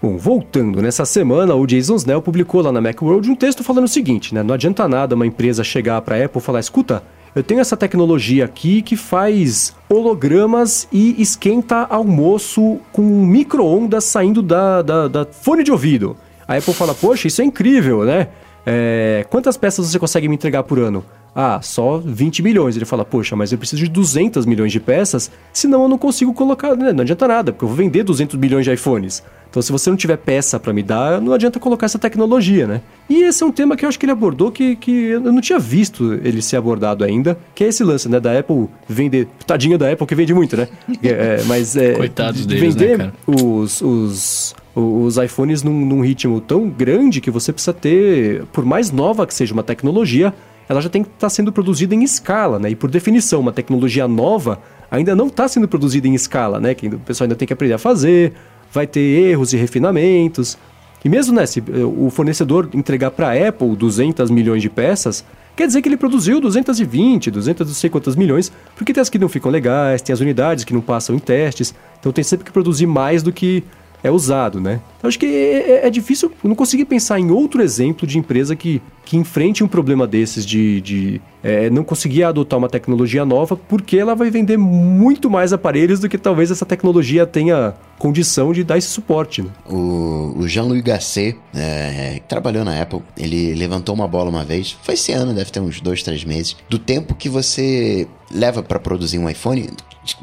[0.00, 3.88] Bom, voltando, nessa semana o Jason Snell publicou lá na Macworld um texto falando o
[3.88, 4.42] seguinte, né?
[4.42, 7.02] Não adianta nada uma empresa chegar para a Apple e falar, escuta,
[7.34, 14.82] eu tenho essa tecnologia aqui que faz hologramas e esquenta almoço com micro-ondas saindo da,
[14.82, 16.16] da, da, fone de ouvido.
[16.46, 18.28] A Apple fala, poxa, isso é incrível, né?
[18.66, 21.04] É, quantas peças você consegue me entregar por ano?
[21.34, 22.76] Ah, só 20 milhões.
[22.76, 26.32] Ele fala, poxa, mas eu preciso de 200 milhões de peças, senão eu não consigo
[26.32, 26.92] colocar, né?
[26.92, 29.22] não adianta nada, porque eu vou vender 200 milhões de iPhones.
[29.50, 32.80] Então, se você não tiver peça para me dar, não adianta colocar essa tecnologia, né?
[33.08, 35.40] E esse é um tema que eu acho que ele abordou que, que eu não
[35.40, 38.18] tinha visto ele ser abordado ainda, que é esse lance, né?
[38.18, 39.28] Da Apple vender.
[39.46, 40.66] Tadinha da Apple que vende muito, né?
[41.04, 41.92] É, é mas é.
[41.92, 47.52] Coitados deles, vender né, os, os os iPhones num, num, ritmo tão grande que você
[47.52, 50.34] precisa ter, por mais nova que seja uma tecnologia,
[50.68, 52.70] ela já tem que estar tá sendo produzida em escala, né?
[52.70, 56.74] E por definição, uma tecnologia nova ainda não está sendo produzida em escala, né?
[56.74, 58.32] Que o pessoal ainda tem que aprender a fazer,
[58.72, 60.58] vai ter erros e refinamentos.
[61.04, 65.22] E mesmo né, se eh, o fornecedor entregar para a Apple 200 milhões de peças,
[65.54, 69.18] quer dizer que ele produziu 220, 200 não sei quantas milhões, porque tem as que
[69.18, 72.50] não ficam legais, tem as unidades que não passam em testes, então tem sempre que
[72.50, 73.62] produzir mais do que
[74.04, 74.80] é usado, né?
[75.02, 78.18] Eu acho que é, é, é difícil, eu não consegui pensar em outro exemplo de
[78.18, 83.24] empresa que, que enfrente um problema desses de, de é, não conseguir adotar uma tecnologia
[83.24, 88.52] nova porque ela vai vender muito mais aparelhos do que talvez essa tecnologia tenha condição
[88.52, 89.40] de dar esse suporte.
[89.40, 89.48] Né?
[89.66, 94.76] O, o Jean-Louis Gasset, é, que trabalhou na Apple, ele levantou uma bola uma vez,
[94.82, 98.78] foi esse ano, deve ter uns dois, três meses, do tempo que você leva para
[98.78, 99.70] produzir um iPhone,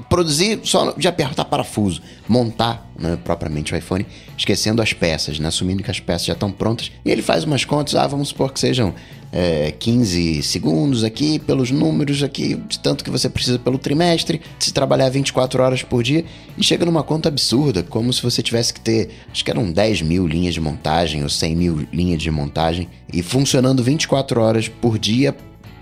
[0.09, 4.05] produzir só de apertar parafuso, montar né, propriamente o iPhone,
[4.37, 6.91] esquecendo as peças, né, assumindo que as peças já estão prontas.
[7.03, 8.93] E ele faz umas contas, ah, vamos supor que sejam
[9.31, 14.73] é, 15 segundos aqui, pelos números aqui, de tanto que você precisa pelo trimestre, se
[14.73, 16.25] trabalhar 24 horas por dia,
[16.57, 20.01] e chega numa conta absurda, como se você tivesse que ter, acho que eram 10
[20.01, 24.99] mil linhas de montagem ou 100 mil linhas de montagem, e funcionando 24 horas por
[24.99, 25.35] dia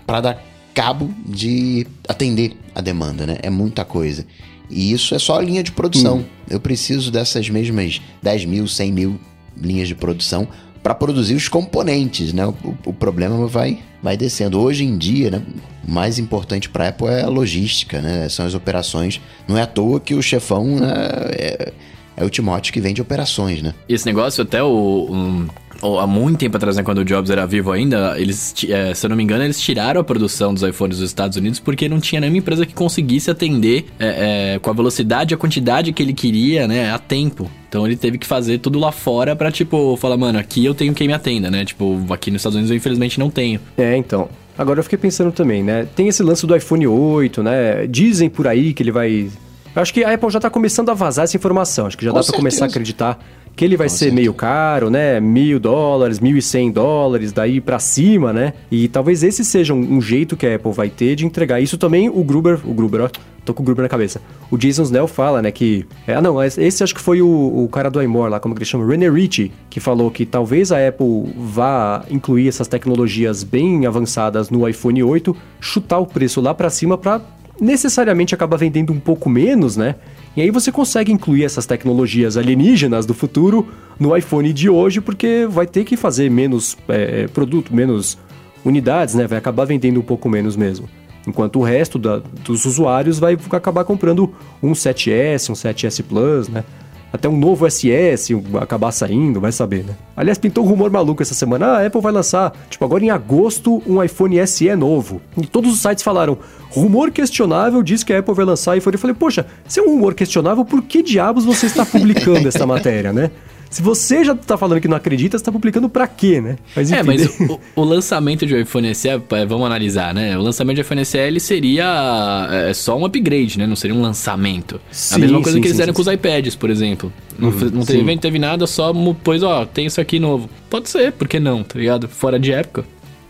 [0.06, 3.38] para dar cabo de atender a demanda, né?
[3.42, 4.24] É muita coisa.
[4.68, 6.18] E isso é só a linha de produção.
[6.18, 6.24] Hum.
[6.48, 9.20] Eu preciso dessas mesmas 10 mil, 100 mil
[9.56, 10.46] linhas de produção
[10.82, 12.46] para produzir os componentes, né?
[12.46, 12.54] O,
[12.86, 14.58] o, problema vai, vai descendo.
[14.60, 15.42] Hoje em dia, né?
[15.86, 18.28] O mais importante para a Apple é a logística, né?
[18.28, 19.20] São as operações.
[19.46, 20.92] Não é à toa que o chefão né?
[21.32, 21.72] é,
[22.16, 23.74] é o Timóteo que vende operações, né?
[23.88, 25.08] Esse negócio até o...
[25.10, 25.48] Um
[25.82, 29.10] há muito tempo atrás, né, quando o Jobs era vivo ainda, eles, é, se eu
[29.10, 32.20] não me engano, eles tiraram a produção dos iPhones dos Estados Unidos porque não tinha
[32.20, 36.12] nenhuma empresa que conseguisse atender é, é, com a velocidade e a quantidade que ele
[36.12, 37.50] queria, né, a tempo.
[37.68, 40.92] Então ele teve que fazer tudo lá fora pra, tipo, falar, mano, aqui eu tenho
[40.92, 41.64] quem me atenda, né?
[41.64, 43.60] Tipo, aqui nos Estados Unidos eu infelizmente não tenho.
[43.78, 44.28] É, então.
[44.58, 45.86] Agora eu fiquei pensando também, né?
[45.94, 47.86] Tem esse lance do iPhone 8, né?
[47.86, 49.30] Dizem por aí que ele vai.
[49.74, 51.86] Eu acho que a Apple já tá começando a vazar essa informação.
[51.86, 52.32] Acho que já Com dá certeza.
[52.32, 53.24] pra começar a acreditar
[53.56, 54.16] que ele vai Com ser certeza.
[54.16, 55.20] meio caro, né?
[55.20, 58.54] Mil dólares, mil e cem dólares, daí para cima, né?
[58.70, 61.60] E talvez esse seja um, um, jeito que a Apple vai ter de entregar.
[61.60, 63.08] Isso também o Gruber, o Gruber, ó,
[63.44, 64.20] tô com o Gruber na cabeça.
[64.50, 65.86] O Jason Snell fala, né, que...
[66.06, 68.60] É, ah, não, esse acho que foi o, o cara do iMore lá, como que
[68.60, 68.86] ele chama?
[68.86, 74.68] René Ritchie, que falou que talvez a Apple vá incluir essas tecnologias bem avançadas no
[74.68, 77.20] iPhone 8, chutar o preço lá para cima para
[77.60, 79.96] necessariamente acabar vendendo um pouco menos, né?
[80.36, 83.68] E aí você consegue incluir essas tecnologias alienígenas do futuro
[83.98, 88.16] no iPhone de hoje, porque vai ter que fazer menos é, produto, menos
[88.64, 89.26] unidades, né?
[89.26, 90.88] Vai acabar vendendo um pouco menos mesmo.
[91.26, 96.64] Enquanto o resto da, dos usuários vai acabar comprando um 7S, um 7S Plus, né?
[97.12, 99.94] Até um novo SS acabar saindo, vai saber, né?
[100.16, 101.66] Aliás, pintou um rumor maluco essa semana.
[101.66, 105.20] Ah, a Apple vai lançar, tipo, agora em agosto, um iPhone SE novo.
[105.36, 106.38] E todos os sites falaram,
[106.70, 108.94] rumor questionável diz que a Apple vai lançar iPhone.
[108.94, 112.64] Eu falei, poxa, se é um rumor questionável, por que diabos você está publicando essa
[112.66, 113.30] matéria, né?
[113.70, 116.56] Se você já tá falando que não acredita, você tá publicando pra quê, né?
[116.74, 119.08] Mas, é, mas o, o, lançamento de iPhone SE,
[119.48, 120.36] vamos analisar, né?
[120.36, 123.68] O lançamento de iPhone SE ele seria é, só um upgrade, né?
[123.68, 124.80] Não seria um lançamento.
[124.90, 127.12] Sim, a mesma coisa sim, que eles fizeram com os iPads, por exemplo.
[127.38, 130.50] Não, uhum, não teve evento, teve nada, só pois, ó, tem isso aqui novo.
[130.68, 132.08] Pode ser, por que não, tá ligado?
[132.08, 132.84] Fora de época.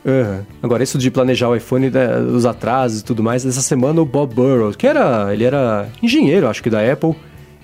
[0.04, 0.40] Uhum.
[0.62, 4.06] Agora, isso de planejar o iPhone, né, os atrasos e tudo mais, essa semana o
[4.06, 7.14] Bob Burrows, que era, ele era engenheiro, acho que da Apple,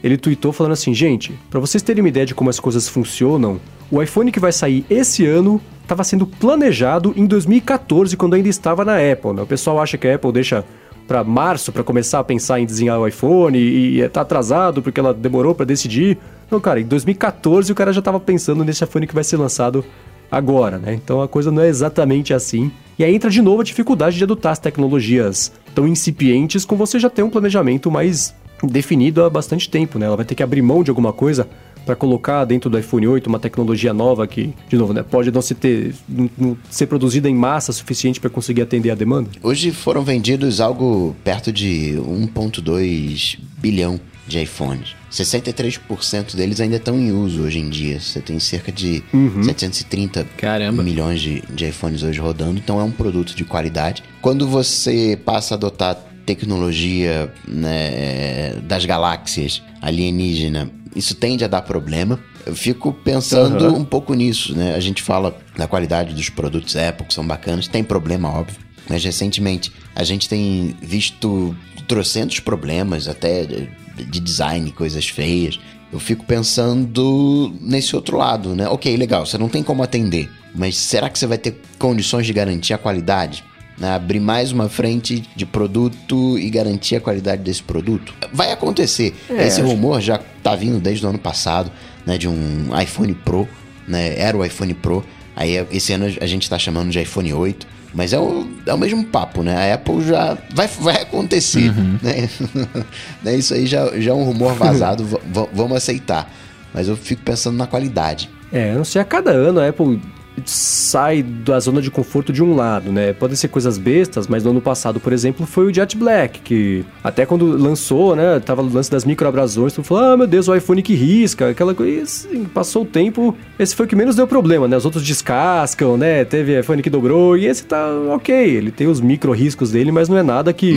[0.07, 3.61] ele tweetou falando assim, gente, para vocês terem uma ideia de como as coisas funcionam,
[3.91, 8.85] o iPhone que vai sair esse ano estava sendo planejado em 2014, quando ainda estava
[8.85, 9.43] na Apple, né?
[9.43, 10.65] O pessoal acha que a Apple deixa
[11.07, 14.99] para março para começar a pensar em desenhar o iPhone e, e tá atrasado porque
[14.99, 16.19] ela demorou para decidir.
[16.51, 19.85] Não, cara, em 2014 o cara já estava pensando nesse iPhone que vai ser lançado
[20.31, 20.95] agora, né?
[20.95, 22.71] Então a coisa não é exatamente assim.
[22.99, 26.99] E aí entra de novo a dificuldade de adotar as tecnologias tão incipientes com você
[26.99, 30.07] já ter um planejamento mais definido há bastante tempo, né?
[30.07, 31.49] Ela vai ter que abrir mão de alguma coisa
[31.85, 35.41] para colocar dentro do iPhone 8 uma tecnologia nova que, de novo, né, pode não,
[35.41, 39.31] se ter, não, não ser produzida em massa suficiente para conseguir atender a demanda?
[39.41, 44.97] Hoje foram vendidos algo perto de 1,2 bilhão de iPhones.
[45.13, 48.01] 63% deles ainda estão em uso hoje em dia.
[48.01, 49.45] Você tem cerca de uhum.
[49.45, 50.83] 730 Caramba.
[50.83, 54.03] milhões de, de iPhones hoje rodando, então é um produto de qualidade.
[54.21, 62.19] Quando você passa a adotar tecnologia né, das galáxias alienígena, isso tende a dar problema.
[62.45, 63.81] Eu fico pensando uhum.
[63.81, 64.75] um pouco nisso, né?
[64.75, 68.59] A gente fala da qualidade dos produtos Apple, que são bacanas, tem problema, óbvio.
[68.89, 71.57] Mas recentemente a gente tem visto
[71.89, 75.59] trocentos problemas, até de design, coisas feias.
[75.93, 78.69] Eu fico pensando nesse outro lado, né?
[78.69, 82.33] Ok, legal, você não tem como atender, mas será que você vai ter condições de
[82.33, 83.45] garantir a qualidade?
[83.79, 83.95] Né?
[83.95, 88.15] Abrir mais uma frente de produto e garantir a qualidade desse produto?
[88.33, 89.15] Vai acontecer.
[89.29, 91.71] É, Esse rumor já tá vindo desde o ano passado,
[92.07, 92.17] né?
[92.17, 93.47] De um iPhone Pro,
[93.87, 94.19] né?
[94.19, 95.05] Era o iPhone Pro.
[95.35, 97.77] Aí esse ano a gente tá chamando de iPhone 8.
[97.95, 99.71] Mas é o, é o mesmo papo, né?
[99.71, 101.99] A Apple já vai, vai acontecer, uhum.
[102.03, 102.29] né?
[103.25, 103.37] né?
[103.37, 105.07] Isso aí já, já é um rumor vazado,
[105.53, 106.31] vamos aceitar.
[106.75, 108.29] Mas eu fico pensando na qualidade.
[108.53, 109.99] É, eu não sei, a cada ano a Apple
[110.45, 113.13] sai da zona de conforto de um lado, né?
[113.13, 116.85] Podem ser coisas bestas, mas no ano passado, por exemplo, foi o Jet Black, que
[117.03, 120.55] até quando lançou, né, tava o lance das microabrasões, tu falou, ah, meu Deus, o
[120.55, 124.27] iPhone que risca, aquela coisa, assim, passou o tempo, esse foi o que menos deu
[124.27, 124.77] problema, né?
[124.77, 126.25] Os outros descascam, né?
[126.25, 130.09] Teve iPhone que dobrou, e esse tá ok, ele tem os micro riscos dele, mas
[130.09, 130.75] não é nada que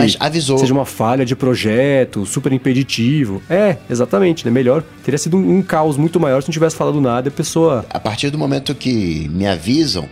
[0.60, 3.42] seja uma falha de projeto, super impeditivo.
[3.50, 4.52] É, exatamente, né?
[4.52, 7.32] Melhor, teria sido um, um caos muito maior se não tivesse falado nada e a
[7.32, 7.86] pessoa...
[7.90, 10.08] A partir do momento que me avisam,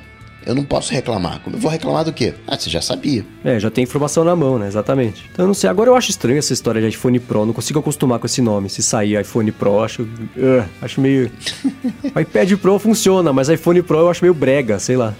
[0.47, 1.41] eu não posso reclamar.
[1.41, 2.33] Como eu vou reclamar do quê?
[2.47, 3.25] Ah, você já sabia.
[3.43, 4.67] É, já tem informação na mão, né?
[4.67, 5.29] Exatamente.
[5.29, 5.69] Então eu não sei.
[5.69, 7.45] Agora eu acho estranho essa história de iPhone Pro.
[7.45, 8.69] Não consigo acostumar com esse nome.
[8.69, 10.03] Se sair iPhone Pro, acho.
[10.03, 11.29] Uh, acho meio.
[12.15, 15.13] o iPad Pro funciona, mas iPhone Pro eu acho meio brega, sei lá.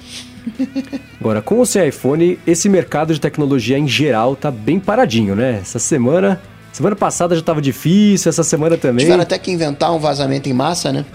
[1.19, 5.59] Agora, com o seu iPhone, esse mercado de tecnologia em geral tá bem paradinho, né?
[5.61, 6.41] Essa semana.
[6.77, 9.03] Semana passada já tava difícil, essa semana também.
[9.03, 11.05] Tiveram até que inventar um vazamento em massa, né?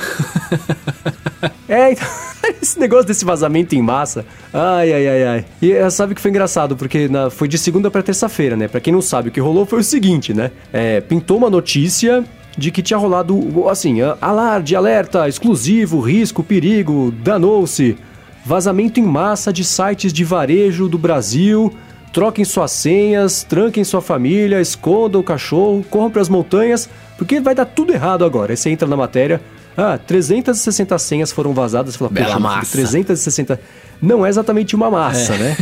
[1.68, 2.08] é, então.
[2.60, 4.26] Esse negócio desse vazamento em massa.
[4.52, 5.44] Ai, ai, ai, ai.
[5.62, 8.66] E eh, sabe que foi engraçado, porque na, foi de segunda para terça-feira, né?
[8.66, 10.50] Pra quem não sabe, o que rolou foi o seguinte, né?
[10.72, 12.24] É, pintou uma notícia
[12.58, 17.96] de que tinha rolado, assim, alarde, alerta, exclusivo, risco, perigo, danou-se.
[18.44, 21.72] Vazamento em massa de sites de varejo do Brasil.
[22.12, 27.54] Troquem suas senhas, tranquem sua família, escondam o cachorro, corram para as montanhas, porque vai
[27.54, 28.52] dar tudo errado agora.
[28.52, 29.40] Aí você entra na matéria,
[29.76, 31.94] ah, 360 senhas foram vazadas.
[31.94, 32.72] Você fala, Bela massa.
[32.72, 33.58] 360.
[34.00, 35.38] Não é exatamente uma massa, é.
[35.38, 35.56] né?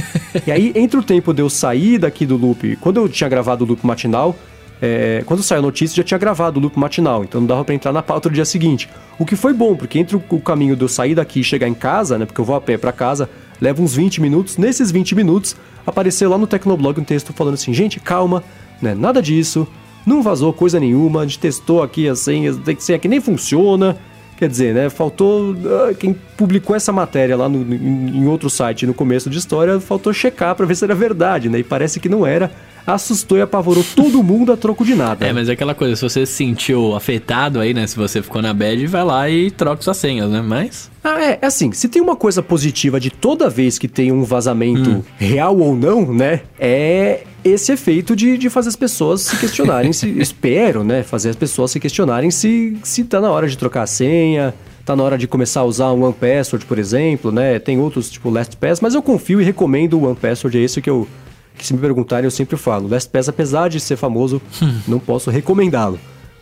[0.46, 3.64] e aí, entre o tempo de eu sair daqui do loop, quando eu tinha gravado
[3.64, 4.34] o loop matinal,
[4.80, 7.74] é, quando saiu a notícia, já tinha gravado o loop matinal, então não dava para
[7.74, 8.88] entrar na pauta do dia seguinte.
[9.18, 11.74] O que foi bom, porque entre o, caminho de eu sair daqui e chegar em
[11.74, 12.24] casa, né?
[12.24, 13.28] Porque eu vou a pé para casa,
[13.60, 14.56] leva uns 20 minutos.
[14.56, 18.42] Nesses 20 minutos, apareceu lá no Tecnoblog um texto falando assim: gente, calma,
[18.80, 18.94] né?
[18.94, 19.66] Nada disso.
[20.06, 23.20] Não vazou coisa nenhuma, a gente testou aqui as senhas, tem que ser aqui, nem
[23.20, 23.98] funciona.
[24.36, 24.88] Quer dizer, né?
[24.88, 25.52] Faltou.
[25.52, 30.10] Uh, quem publicou essa matéria lá no, em, outro site no começo de história, faltou
[30.10, 31.58] checar para ver se era verdade, né?
[31.58, 32.50] E parece que não era.
[32.86, 35.26] Assustou e apavorou todo mundo a troco de nada.
[35.26, 37.86] É, mas é aquela coisa, se você se sentiu afetado aí, né?
[37.86, 40.40] Se você ficou na bad, vai lá e troca suas senhas, né?
[40.40, 40.90] Mas.
[41.04, 44.24] Ah, é, é assim, se tem uma coisa positiva de toda vez que tem um
[44.24, 45.02] vazamento hum.
[45.18, 46.40] real ou não, né?
[46.58, 50.08] É esse efeito de, de fazer as pessoas se questionarem se.
[50.18, 51.02] espero, né?
[51.02, 54.54] Fazer as pessoas se questionarem se, se tá na hora de trocar a senha,
[54.90, 57.60] tá na hora de começar a usar um One Password, por exemplo, né?
[57.60, 60.90] Tem outros, tipo LastPass, mas eu confio e recomendo o One Password, é esse que
[60.90, 61.06] eu.
[61.56, 62.88] Que se me perguntarem, eu sempre falo.
[62.88, 64.42] LastPass, apesar de ser famoso,
[64.88, 65.98] não posso recomendá-lo.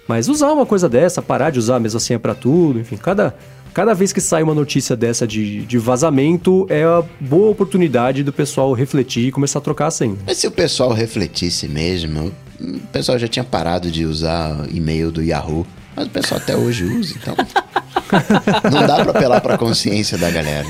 [0.06, 3.36] Mas usar uma coisa dessa, parar de usar a mesma senha para tudo, enfim, cada,
[3.74, 8.32] cada vez que sai uma notícia dessa de, de vazamento, é a boa oportunidade do
[8.32, 10.16] pessoal refletir e começar a trocar a senha.
[10.24, 15.22] Mas se o pessoal refletisse mesmo, o pessoal já tinha parado de usar e-mail do
[15.22, 15.66] Yahoo.
[15.98, 17.34] Mas o pessoal até hoje usa, então.
[18.70, 20.66] Não dá pra apelar pra consciência da galera.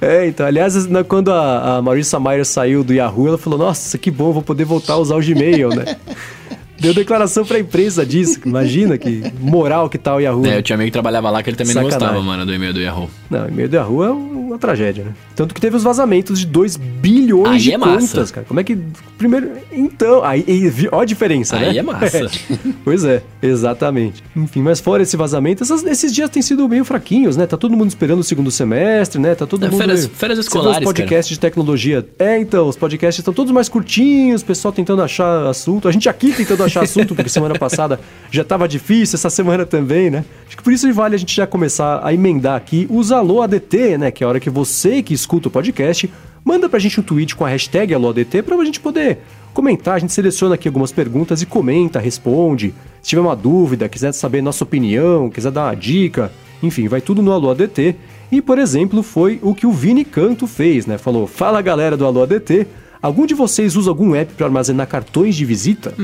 [0.00, 0.74] É, então, aliás,
[1.06, 4.64] quando a, a Marissa Mayer saiu do Yahoo, ela falou, nossa, que bom, vou poder
[4.64, 5.96] voltar a usar o Gmail, né?
[6.80, 10.46] Deu declaração pra imprensa disso, imagina que moral que tá o Yahoo.
[10.46, 12.08] É, eu tinha amigo que trabalhava lá que ele também não Sacanagem.
[12.08, 13.10] gostava, mano, do e-mail do Yahoo.
[13.30, 14.10] Não, e-mail do Yahoo é
[14.56, 15.12] uma tragédia, né?
[15.34, 18.08] Tanto que teve os vazamentos de 2 bilhões Aí de é massa.
[18.08, 18.46] contas, cara.
[18.46, 18.78] Como é que...
[19.18, 21.68] Primeiro, então, aí, aí ó a diferença, né?
[21.70, 22.26] Aí é massa.
[22.84, 24.22] pois é, exatamente.
[24.34, 27.46] Enfim, mas fora esse vazamento, essas- esses dias têm sido meio fraquinhos, né?
[27.46, 29.34] Tá todo mundo esperando o segundo semestre, né?
[29.34, 29.78] Tá todo É, mundo...
[29.78, 32.06] férias- meio- férias escolares, Os podcasts de tecnologia.
[32.18, 35.88] É, então, os podcasts estão todos mais curtinhos, o pessoal tentando achar assunto.
[35.88, 37.98] A gente aqui tentando achar assunto, porque semana passada
[38.30, 40.24] já tava difícil, essa semana também, né?
[40.46, 43.98] Acho que por isso vale a gente já começar a emendar aqui os Alô ADT,
[43.98, 44.10] né?
[44.10, 46.10] Que é a hora que você que escuta o podcast
[46.44, 49.18] manda pra gente um tweet com a hashtag AlôADT pra gente poder
[49.52, 49.96] comentar.
[49.96, 52.74] A gente seleciona aqui algumas perguntas e comenta, responde.
[53.02, 56.30] Se tiver uma dúvida, quiser saber nossa opinião, quiser dar uma dica,
[56.62, 57.96] enfim, vai tudo no Alô ADT.
[58.30, 60.98] E, por exemplo, foi o que o Vini Canto fez, né?
[60.98, 62.66] Falou: Fala galera do Alô ADT,
[63.00, 65.94] algum de vocês usa algum app para armazenar cartões de visita?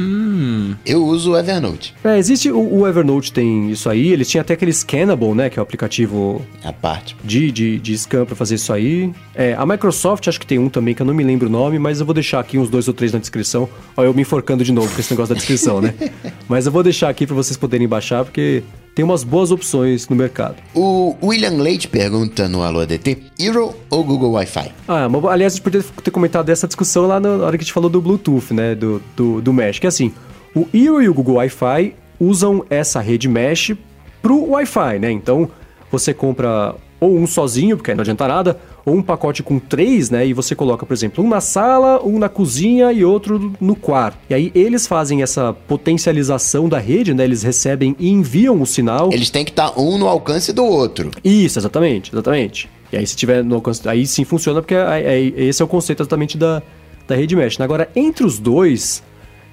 [0.84, 4.08] Eu uso o Evernote, É, existe o, o Evernote, tem isso aí.
[4.12, 5.50] Eles tinham até aquele Scannable, né?
[5.50, 7.16] Que é o aplicativo a parte.
[7.24, 9.12] de, de, de scan para fazer isso aí.
[9.34, 11.78] É, a Microsoft acho que tem um também, que eu não me lembro o nome,
[11.78, 13.68] mas eu vou deixar aqui uns dois ou três na descrição.
[13.96, 15.94] Ó, eu me enforcando de novo com esse negócio da descrição, né?
[16.48, 18.62] mas eu vou deixar aqui para vocês poderem baixar, porque
[18.94, 20.56] tem umas boas opções no mercado.
[20.74, 24.72] O William Leite pergunta no Alô ADT, Hero ou Google Wi-Fi?
[24.86, 27.64] Ah, mas, aliás, a gente poderia ter comentado essa discussão lá na hora que a
[27.64, 28.74] gente falou do Bluetooth, né?
[28.74, 29.78] Do, do, do Mesh.
[29.78, 30.12] Que é assim,
[30.54, 33.72] o Eero e o Google Wi-Fi usam essa rede Mesh
[34.20, 35.10] pro Wi-Fi, né?
[35.10, 35.48] Então,
[35.90, 40.10] você compra ou um sozinho, porque aí não adianta nada, ou um pacote com três,
[40.10, 40.26] né?
[40.26, 44.18] E você coloca, por exemplo, um na sala, um na cozinha e outro no quarto.
[44.28, 47.24] E aí eles fazem essa potencialização da rede, né?
[47.24, 49.10] Eles recebem e enviam o sinal.
[49.12, 51.10] Eles têm que estar um no alcance do outro.
[51.24, 52.68] Isso, exatamente, exatamente.
[52.92, 55.68] E aí se tiver no alcance, aí sim funciona, porque aí- aí- esse é o
[55.68, 56.60] conceito exatamente da,
[57.06, 57.60] da rede mesh.
[57.60, 59.02] Agora, entre os dois,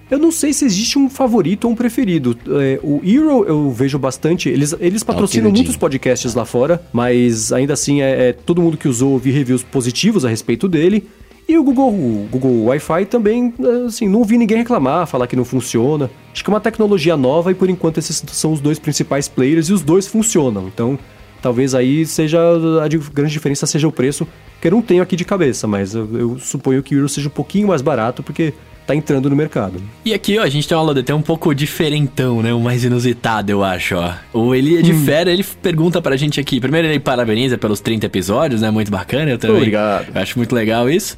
[0.09, 2.37] eu não sei se existe um favorito ou um preferido.
[2.61, 5.65] É, o Hero eu vejo bastante, eles, eles patrocinam queridinho.
[5.65, 9.63] muitos podcasts lá fora, mas ainda assim é, é todo mundo que usou ouvi reviews
[9.63, 11.07] positivos a respeito dele.
[11.47, 13.51] E o Google, o Google Wi-Fi também,
[13.87, 16.09] assim, não ouvi ninguém reclamar, falar que não funciona.
[16.31, 19.67] Acho que é uma tecnologia nova e por enquanto esses são os dois principais players
[19.67, 20.67] e os dois funcionam.
[20.67, 20.97] Então,
[21.41, 24.27] talvez aí seja a grande diferença seja o preço,
[24.61, 27.27] que eu não tenho aqui de cabeça, mas eu, eu suponho que o Euro seja
[27.27, 28.53] um pouquinho mais barato porque
[28.89, 29.81] tá entrando no mercado.
[30.03, 32.51] E aqui, ó, a gente tem um AlôDT um pouco diferentão, né?
[32.53, 34.13] O mais inusitado, eu acho, ó.
[34.33, 36.59] O Elia de Fera, ele pergunta pra gente aqui.
[36.59, 38.71] Primeiro, ele parabeniza pelos 30 episódios, né?
[38.71, 39.57] Muito bacana, eu também.
[39.57, 40.07] Obrigado.
[40.13, 41.17] Eu acho muito legal isso.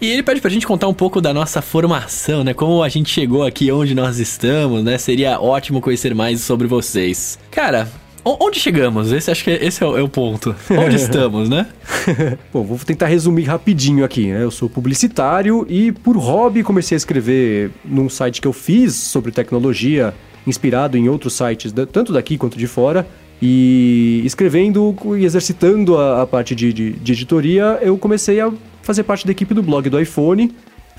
[0.00, 2.54] E ele pede pra gente contar um pouco da nossa formação, né?
[2.54, 4.96] Como a gente chegou aqui, onde nós estamos, né?
[4.96, 7.38] Seria ótimo conhecer mais sobre vocês.
[7.50, 7.86] Cara,
[8.24, 9.12] onde chegamos?
[9.12, 10.54] Esse acho que é- esse é o, é o ponto.
[10.70, 11.66] Onde estamos, né?
[12.52, 14.42] Bom, vou tentar resumir rapidinho aqui, né?
[14.42, 19.30] Eu sou publicitário e por hobby comecei a escrever num site que eu fiz sobre
[19.32, 20.14] tecnologia,
[20.46, 23.06] inspirado em outros sites, tanto daqui quanto de fora.
[23.42, 28.52] E escrevendo e exercitando a, a parte de, de- de editoria, eu comecei a
[28.82, 30.52] fazer parte da equipe do blog do iPhone.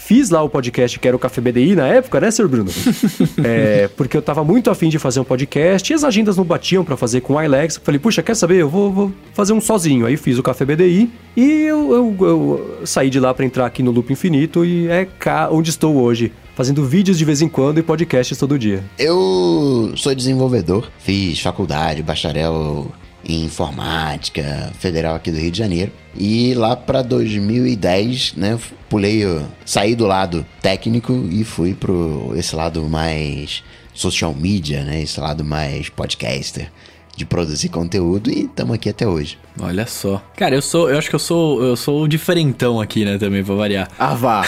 [0.04, 2.48] Fiz lá o podcast que era o Café BDI na época, né, Sr.
[2.48, 2.70] Bruno?
[3.44, 6.84] é, porque eu tava muito afim de fazer um podcast e as agendas não batiam
[6.84, 7.80] pra fazer com o iLex.
[7.82, 8.58] Falei, puxa, quer saber?
[8.58, 10.06] Eu vou, vou fazer um sozinho.
[10.06, 13.82] Aí fiz o Café BDI e eu, eu- eu saí de lá pra entrar aqui
[13.84, 17.78] no Loop Infinito e é cá onde estou hoje, fazendo vídeos de vez em quando
[17.78, 18.84] e podcasts todo dia.
[19.00, 22.92] Eu sou desenvolvedor, fiz faculdade, bacharel
[23.28, 25.92] em informática, federal aqui do Rio de Janeiro.
[26.16, 28.60] E lá pra 2010, né,
[28.90, 29.24] pulei,
[29.66, 33.64] saí do lado técnico e fui pro esse lado mais
[33.94, 36.72] social media, né, esse lado mais podcaster,
[37.16, 39.38] de produzir conteúdo e estamos aqui até hoje.
[39.62, 40.22] Olha só.
[40.36, 40.90] Cara, eu sou.
[40.90, 41.62] Eu acho que eu sou.
[41.64, 43.88] Eu sou o diferentão aqui, né, também, pra variar.
[44.00, 44.42] Ah, vá!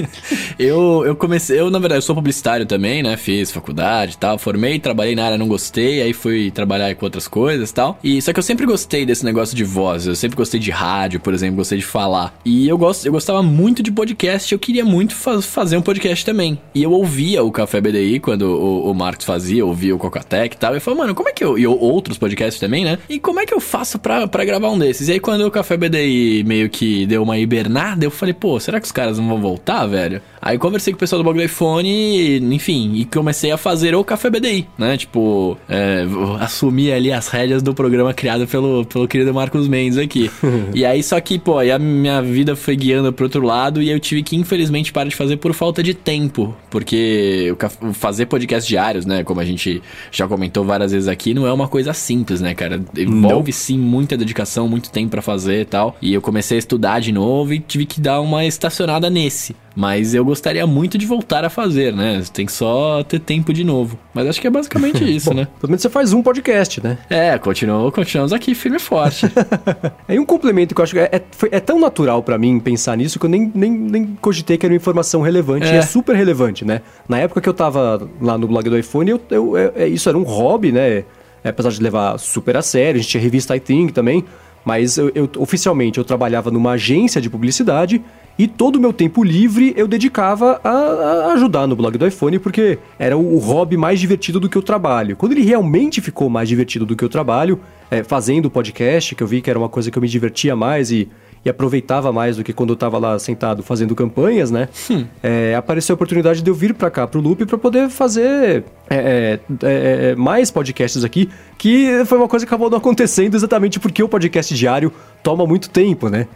[0.58, 3.16] eu, eu comecei, eu na verdade eu sou publicitário também, né?
[3.16, 7.28] Fiz faculdade e tal, formei, trabalhei na área, não gostei, aí fui trabalhar com outras
[7.28, 7.98] coisas e tal.
[8.02, 11.20] E só que eu sempre gostei desse negócio de voz, eu sempre gostei de rádio,
[11.20, 12.34] por exemplo, gostei de falar.
[12.44, 16.24] E eu gosto, eu gostava muito de podcast, eu queria muito fa- fazer um podcast
[16.24, 16.58] também.
[16.74, 20.58] E eu ouvia o Café BDI quando o, o Marcos fazia, ouvia o Cocatec e
[20.58, 20.72] tal.
[20.72, 21.58] E eu falei, mano, como é que eu.
[21.58, 22.98] E outros podcasts também, né?
[23.08, 25.08] E como é que eu faço pra, pra gravar um desses?
[25.08, 28.80] E aí quando o Café BDI meio que deu uma hibernada, eu falei, pô, será
[28.80, 30.22] que os caras não vão voltar, velho?
[30.46, 34.04] Aí conversei com o pessoal do blog do iPhone, enfim, e comecei a fazer o
[34.04, 34.96] Café BDI, né?
[34.96, 36.06] Tipo, é,
[36.38, 40.30] assumir ali as rédeas do programa criado pelo, pelo querido Marcos Mendes aqui.
[40.72, 43.90] e aí, só que, pô, aí a minha vida foi guiando pro outro lado e
[43.90, 46.54] eu tive que, infelizmente, parar de fazer por falta de tempo.
[46.70, 47.52] Porque
[47.94, 49.24] fazer podcast diários, né?
[49.24, 49.82] Como a gente
[50.12, 52.80] já comentou várias vezes aqui, não é uma coisa simples, né, cara?
[52.96, 53.58] Envolve não.
[53.58, 55.96] sim muita dedicação, muito tempo para fazer e tal.
[56.00, 59.56] E eu comecei a estudar de novo e tive que dar uma estacionada nesse.
[59.76, 62.22] Mas eu gostaria muito de voltar a fazer, né?
[62.32, 63.98] Tem que só ter tempo de novo.
[64.12, 65.48] Mas acho que é basicamente isso, Bom, né?
[65.58, 66.98] Pelo menos você faz um podcast, né?
[67.08, 69.26] É, continuou, continuamos aqui firme e forte.
[70.06, 72.96] é um complemento que eu acho que é, é, é tão natural para mim pensar
[72.96, 75.66] nisso que eu nem, nem, nem cogitei que era uma informação relevante.
[75.66, 75.74] É.
[75.74, 76.82] E é super relevante, né?
[77.08, 80.08] Na época que eu tava lá no blog do iPhone, eu, eu, eu é, isso
[80.08, 81.04] era um hobby, né?
[81.48, 84.24] apesar de levar super a sério, a gente tinha revista iThing também.
[84.66, 88.02] Mas eu, eu, oficialmente eu trabalhava numa agência de publicidade
[88.36, 92.40] e todo o meu tempo livre eu dedicava a, a ajudar no blog do iPhone,
[92.40, 95.16] porque era o, hobby mais divertido do que o trabalho.
[95.16, 99.22] Quando ele realmente ficou mais divertido do que o trabalho, é, fazendo o podcast, que
[99.22, 101.08] eu vi que era uma coisa que eu me divertia mais e
[101.46, 104.68] e aproveitava mais do que quando eu estava lá sentado fazendo campanhas, né?
[104.90, 105.06] Hum.
[105.22, 108.96] É, apareceu a oportunidade de eu vir para cá, pro Loop, para poder fazer é,
[108.98, 114.02] é, é, mais podcasts aqui, que foi uma coisa que acabou não acontecendo exatamente porque
[114.02, 114.92] o podcast diário
[115.22, 116.26] toma muito tempo, né?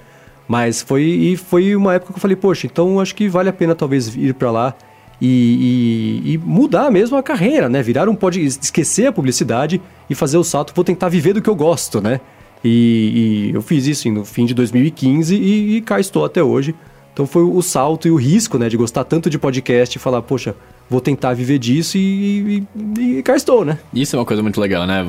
[0.46, 3.52] Mas foi, e foi uma época que eu falei, poxa, então acho que vale a
[3.52, 4.76] pena talvez ir para lá
[5.20, 7.82] e, e, e, mudar mesmo a carreira, né?
[7.82, 11.50] Virar um pod, esquecer a publicidade e fazer o salto, vou tentar viver do que
[11.50, 12.20] eu gosto, né?
[12.64, 16.74] E, e eu fiz isso no fim de 2015 e, e cá estou até hoje.
[17.12, 20.22] Então foi o salto e o risco, né, de gostar tanto de podcast e falar,
[20.22, 20.54] poxa,
[20.88, 22.64] vou tentar viver disso e,
[22.98, 23.78] e, e cá estou, né?
[23.94, 25.04] Isso é uma coisa muito legal, né?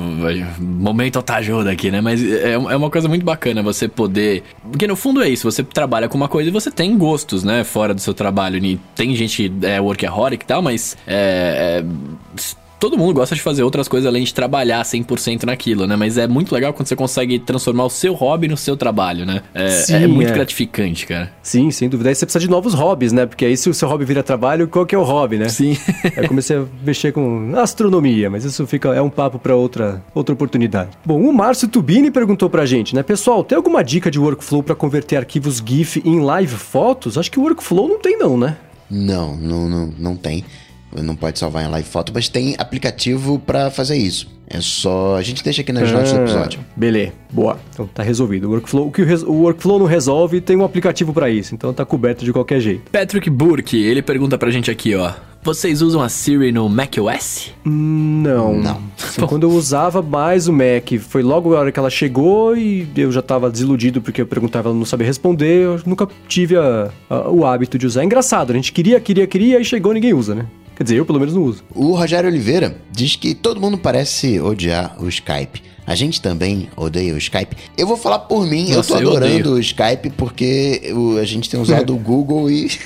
[0.60, 2.00] Momento tá ajuda aqui, né?
[2.00, 4.44] Mas é, é uma coisa muito bacana você poder.
[4.62, 7.64] Porque no fundo é isso, você trabalha com uma coisa e você tem gostos, né?
[7.64, 8.64] Fora do seu trabalho.
[8.64, 12.52] E tem gente é workaholic e tal, mas é, é
[12.82, 15.94] todo mundo gosta de fazer outras coisas além de trabalhar 100% naquilo, né?
[15.94, 19.40] Mas é muito legal quando você consegue transformar o seu hobby no seu trabalho, né?
[19.54, 20.34] É, Sim, é muito é.
[20.34, 21.32] gratificante, cara.
[21.44, 22.08] Sim, sem dúvida.
[22.08, 23.24] Aí você precisa de novos hobbies, né?
[23.24, 25.48] Porque aí se o seu hobby vira trabalho, qual que é o hobby, né?
[25.48, 25.78] Sim.
[26.16, 30.32] aí comecei a mexer com astronomia, mas isso fica é um papo para outra outra
[30.32, 30.90] oportunidade.
[31.04, 33.04] Bom, o Márcio Tubini perguntou pra gente, né?
[33.04, 37.16] Pessoal, tem alguma dica de workflow para converter arquivos GIF em live fotos?
[37.16, 38.56] Acho que o workflow não tem não, né?
[38.90, 40.44] Não, não, não, não tem
[41.00, 44.30] não pode salvar em live foto, mas tem aplicativo para fazer isso.
[44.54, 45.16] É só.
[45.16, 46.60] A gente deixa aqui nas ah, notas do episódio.
[46.76, 47.58] Beleza, boa.
[47.72, 48.48] Então tá resolvido.
[48.48, 51.54] O workflow, o que o, workflow não resolve, tem um aplicativo para isso.
[51.54, 52.90] Então tá coberto de qualquer jeito.
[52.90, 55.10] Patrick Burke, ele pergunta pra gente aqui, ó.
[55.44, 57.50] Vocês usam a Siri no macOS?
[57.64, 58.54] Não.
[58.60, 58.80] Não.
[59.02, 62.86] Assim, quando eu usava mais o Mac, foi logo a hora que ela chegou e
[62.96, 65.64] eu já tava desiludido porque eu perguntava, ela não sabia responder.
[65.64, 68.02] Eu nunca tive a, a, o hábito de usar.
[68.02, 70.46] É engraçado, a gente queria, queria, queria e chegou ninguém usa, né?
[70.76, 71.62] Quer dizer, eu pelo menos não uso.
[71.74, 75.62] O Rogério Oliveira diz que todo mundo parece odiar o Skype.
[75.86, 77.56] A gente também odeia o Skype.
[77.76, 80.80] Eu vou falar por mim, Nossa, eu tô adorando eu o Skype porque
[81.20, 82.70] a gente tem usado o Google e.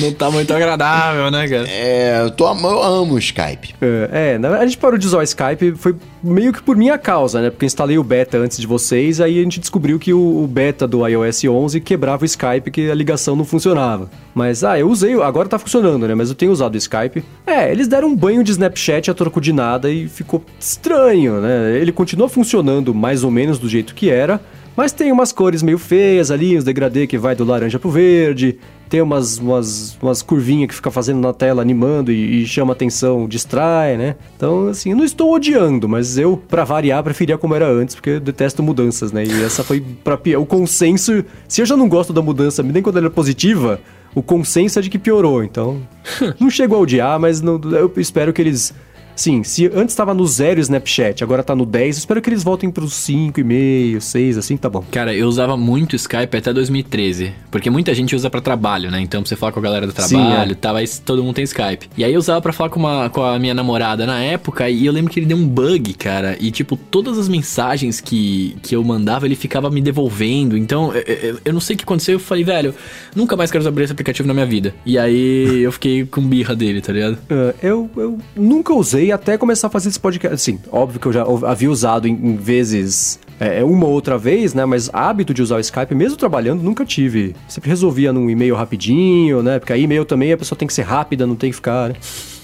[0.00, 1.68] Não tá muito agradável, né, cara?
[1.68, 3.74] É, eu, tô, eu amo o Skype.
[3.80, 7.42] É, é, a gente parou de usar o Skype, foi meio que por minha causa,
[7.42, 7.50] né?
[7.50, 10.46] Porque eu instalei o beta antes de vocês, aí a gente descobriu que o, o
[10.46, 14.08] beta do iOS 11 quebrava o Skype, que a ligação não funcionava.
[14.34, 16.14] Mas, ah, eu usei, agora tá funcionando, né?
[16.14, 17.22] Mas eu tenho usado o Skype.
[17.46, 21.78] É, eles deram um banho de Snapchat a troco de nada e ficou estranho, né?
[21.78, 24.40] Ele continua funcionando mais ou menos do jeito que era,
[24.76, 28.58] mas tem umas cores meio feias ali, os degradê que vai do laranja pro verde,
[28.88, 33.26] tem umas, umas, umas curvinhas que fica fazendo na tela, animando e, e, chama atenção,
[33.26, 34.16] distrai, né?
[34.36, 38.10] Então, assim, eu não estou odiando, mas eu, para variar, preferia como era antes, porque
[38.10, 39.24] eu detesto mudanças, né?
[39.24, 41.24] E essa foi pra o consenso.
[41.48, 43.80] Se eu já não gosto da mudança, nem quando ela é positiva,
[44.14, 45.42] o consenso é de que piorou.
[45.42, 45.80] Então,
[46.38, 48.74] não chego a odiar, mas não, eu espero que eles
[49.22, 52.72] Sim, se antes estava no zero Snapchat, agora tá no 10, espero que eles voltem
[52.72, 54.84] pros 5,5, 6, assim, tá bom.
[54.90, 59.00] Cara, eu usava muito Skype até 2013, porque muita gente usa para trabalho, né?
[59.00, 60.54] Então, pra você falar com a galera do trabalho Sim, é.
[60.56, 61.88] tal, aí todo mundo tem Skype.
[61.96, 64.84] E aí eu usava para falar com, uma, com a minha namorada na época, e
[64.84, 68.74] eu lembro que ele deu um bug, cara, e tipo, todas as mensagens que, que
[68.74, 70.58] eu mandava, ele ficava me devolvendo.
[70.58, 72.74] Então, eu, eu, eu não sei o que aconteceu, eu falei, velho,
[73.14, 74.74] nunca mais quero abrir esse aplicativo na minha vida.
[74.84, 77.14] E aí eu fiquei com birra dele, tá ligado?
[77.30, 80.34] Uh, eu, eu nunca usei até começar a fazer esse podcast.
[80.34, 84.16] Assim, óbvio que eu já havia usado em, em vezes é, é, uma ou outra
[84.16, 84.64] vez, né?
[84.64, 87.34] Mas hábito de usar o Skype, mesmo trabalhando, nunca tive.
[87.48, 89.58] Sempre resolvia num e-mail rapidinho, né?
[89.58, 91.96] Porque aí e-mail também a pessoa tem que ser rápida, não tem que ficar, né?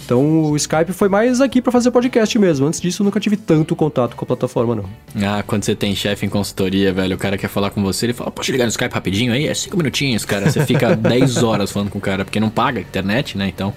[0.09, 2.67] Então o Skype foi mais aqui pra fazer podcast mesmo.
[2.67, 4.85] Antes disso, eu nunca tive tanto contato com a plataforma, não.
[5.23, 8.15] Ah, quando você tem chefe em consultoria, velho, o cara quer falar com você, ele
[8.15, 9.47] fala, posso ligar no Skype rapidinho aí?
[9.47, 10.51] É cinco minutinhos, cara.
[10.51, 13.49] Você fica 10 horas falando com o cara, porque não paga a internet, né?
[13.55, 13.75] Então,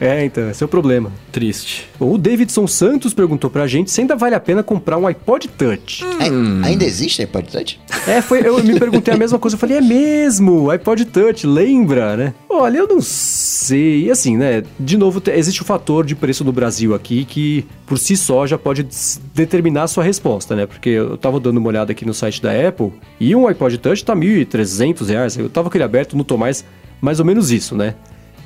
[0.00, 1.10] É, então, esse é o problema.
[1.32, 1.88] triste.
[1.98, 5.48] Bom, o Davidson Santos perguntou pra gente se ainda vale a pena comprar um iPod
[5.48, 6.04] Touch.
[6.20, 6.30] Ai-
[6.70, 7.80] Ainda existe iPod Touch?
[8.06, 9.56] É, foi, eu me perguntei a mesma coisa.
[9.56, 12.34] Eu falei, é mesmo, iPod Touch, lembra, né?
[12.48, 14.04] Olha, eu não sei.
[14.04, 14.62] E assim, né?
[14.78, 18.46] De novo, te- existe o fator de preço no Brasil aqui que, por si só,
[18.46, 18.86] já pode
[19.32, 20.66] determinar a sua resposta, né?
[20.66, 24.04] Porque eu tava dando uma olhada aqui no site da Apple e um iPod Touch
[24.04, 25.38] tá 1.300 reais.
[25.38, 26.64] Eu tava com ele aberto, não tô mais,
[27.00, 27.94] mais ou menos isso, né?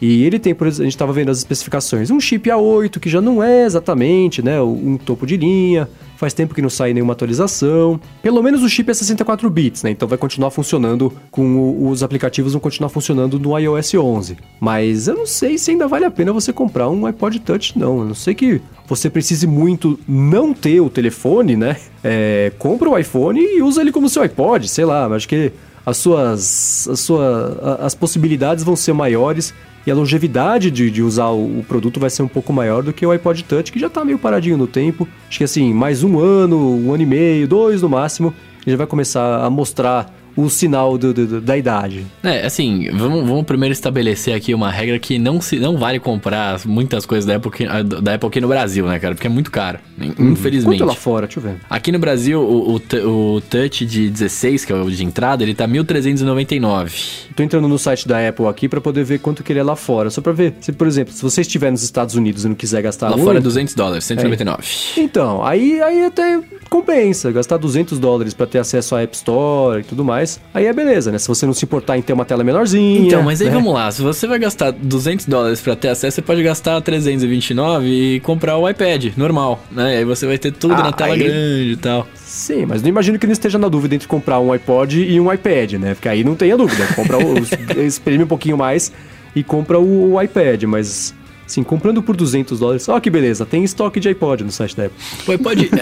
[0.01, 3.11] E ele tem, por exemplo, a gente estava vendo as especificações, um chip A8, que
[3.11, 5.89] já não é exatamente, né, um topo de linha,
[6.19, 7.99] faz tempo que não sai nenhuma atualização.
[8.21, 12.03] Pelo menos o chip é 64 bits, né, então vai continuar funcionando com o- os
[12.03, 14.37] aplicativos vão continuar funcionando no iOS 11.
[14.61, 18.03] Mas eu não sei se ainda vale a pena você comprar um iPod Touch, não.
[18.03, 22.99] A não sei que você precise muito não ter o telefone, né, é, compra o
[22.99, 25.53] iPhone e usa ele como seu iPod, sei lá, acho que
[25.87, 29.55] as suas, as sua, a- as possibilidades vão ser maiores
[29.89, 32.93] e a longevidade de, de usar o, o produto vai ser um pouco maior do
[32.93, 35.09] que o iPod Touch, que já tá meio paradinho no tempo.
[35.27, 38.35] Acho que assim, mais um ano, um ano e meio, dois no máximo,
[38.67, 42.07] ele já vai começar a mostrar o sinal do- do- da idade.
[42.23, 46.61] É, assim, vamos, vamos primeiro estabelecer aqui uma regra que não, se, não vale comprar
[46.65, 47.67] muitas coisas da Apple, aqui-
[48.01, 49.15] da Apple aqui no Brasil, né, cara?
[49.17, 49.79] Porque é muito caro,
[50.17, 50.79] infelizmente.
[50.79, 51.57] Quanto lá fora, deixa eu ver.
[51.69, 55.55] Aqui no Brasil, o, o, o Touch de 16, que é o de entrada, ele
[55.55, 57.27] tá 1.399.
[57.35, 59.77] Tô entrando no site da Apple aqui pra poder ver quanto que ele é lá
[59.77, 60.55] fora, só pra ver.
[60.61, 63.27] Se, por exemplo, se você estiver nos Estados Unidos e não quiser gastar Lá muito,
[63.27, 64.63] fora é 200 dólares, 199.
[64.97, 69.85] Então, aí, aí até compensa gastar 200 dólares pra ter acesso à App Store e
[69.85, 70.41] tudo mais.
[70.53, 71.19] Aí é beleza, né?
[71.19, 73.07] Se você não se importar em ter uma tela menorzinha.
[73.07, 73.55] Então, mas aí né?
[73.55, 77.87] vamos lá, se você vai gastar 200 dólares pra ter acesso, você pode gastar 329
[77.89, 79.99] e comprar o iPad, normal, né?
[79.99, 82.07] Aí você vai ter tudo Ah, na tela aí- grande e tal.
[82.15, 85.33] Sim, mas não imagino que ele esteja na dúvida entre comprar um iPod e um
[85.33, 85.95] iPad, né?
[85.95, 86.87] Porque aí não tenha dúvida.
[86.95, 87.35] Compra o,
[87.85, 88.93] espreme um pouquinho mais
[89.35, 91.15] e compra o, o iPad, mas.
[91.49, 92.89] Sim, comprando por 200 dólares.
[92.89, 94.99] Ó, que beleza, tem estoque de iPod no site da Apple.
[95.27, 95.71] O iPod...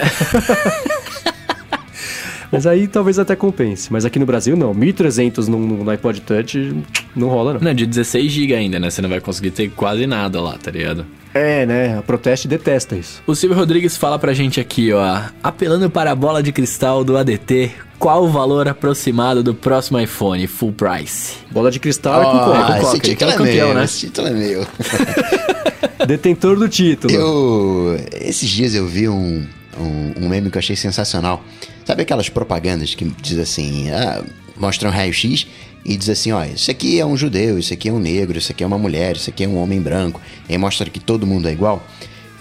[2.51, 3.91] Mas aí talvez até compense.
[3.91, 4.73] Mas aqui no Brasil, não.
[4.73, 6.75] 1.300 no, no iPod Touch
[7.15, 7.61] não rola, não.
[7.61, 8.89] não, de 16 GB ainda, né?
[8.89, 11.05] Você não vai conseguir ter quase nada lá, tá ligado?
[11.33, 11.97] É, né?
[11.97, 13.21] A Proteste detesta isso.
[13.27, 15.21] O Silvio Rodrigues fala pra gente aqui, ó.
[15.43, 20.47] Apelando para a bola de cristal do ADT, qual o valor aproximado do próximo iPhone
[20.47, 21.35] full price?
[21.51, 22.57] Bola de cristal é com coca.
[22.57, 23.83] Coca, esse ele título que é o é campeão, meu, né?
[23.83, 24.67] esse título é meu.
[26.07, 27.13] Detentor do título.
[27.13, 27.99] Eu.
[28.21, 29.45] Esses dias eu vi um,
[29.79, 31.43] um, um meme que eu achei sensacional.
[31.85, 34.23] Sabe aquelas propagandas que diz assim, ah,
[34.57, 35.47] mostram raio-x
[35.85, 38.51] e diz assim, ó, isso aqui é um judeu, isso aqui é um negro, isso
[38.51, 40.19] aqui é uma mulher, isso aqui é um homem branco.
[40.49, 41.85] E mostra que todo mundo é igual.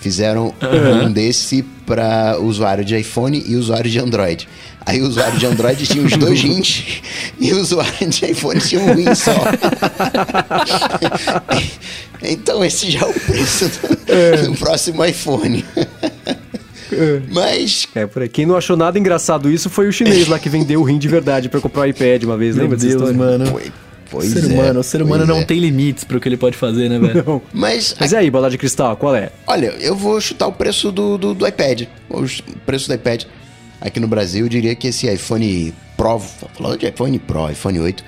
[0.07, 0.55] Fizeram
[1.05, 4.49] um desse para usuário de iPhone e usuário de Android.
[4.87, 7.03] Aí o usuário de Android tinha os dois rins
[7.41, 9.33] e o usuário de iPhone tinha um rim só.
[12.23, 15.65] então esse já é o preço do, do próximo iPhone.
[17.33, 18.29] Mas É, por aí.
[18.29, 21.09] Quem não achou nada engraçado isso foi o chinês lá que vendeu o rim de
[21.09, 22.55] verdade pra comprar o iPad uma vez.
[22.55, 23.13] Lembra dessa história?
[23.13, 23.47] mano.
[23.47, 23.73] Foi-
[24.11, 25.45] pois ser é, humano, o ser humano não é.
[25.45, 27.43] tem limites pro que ele pode fazer, né, velho?
[27.53, 29.31] Mas, Mas e aí, bola de cristal, qual é?
[29.47, 31.83] olha, eu vou chutar o preço do, do, do iPad.
[32.09, 32.25] O
[32.65, 33.25] preço do iPad.
[33.81, 38.05] Aqui no Brasil, eu diria que esse iPhone Pro, falando de iPhone Pro, iPhone 8,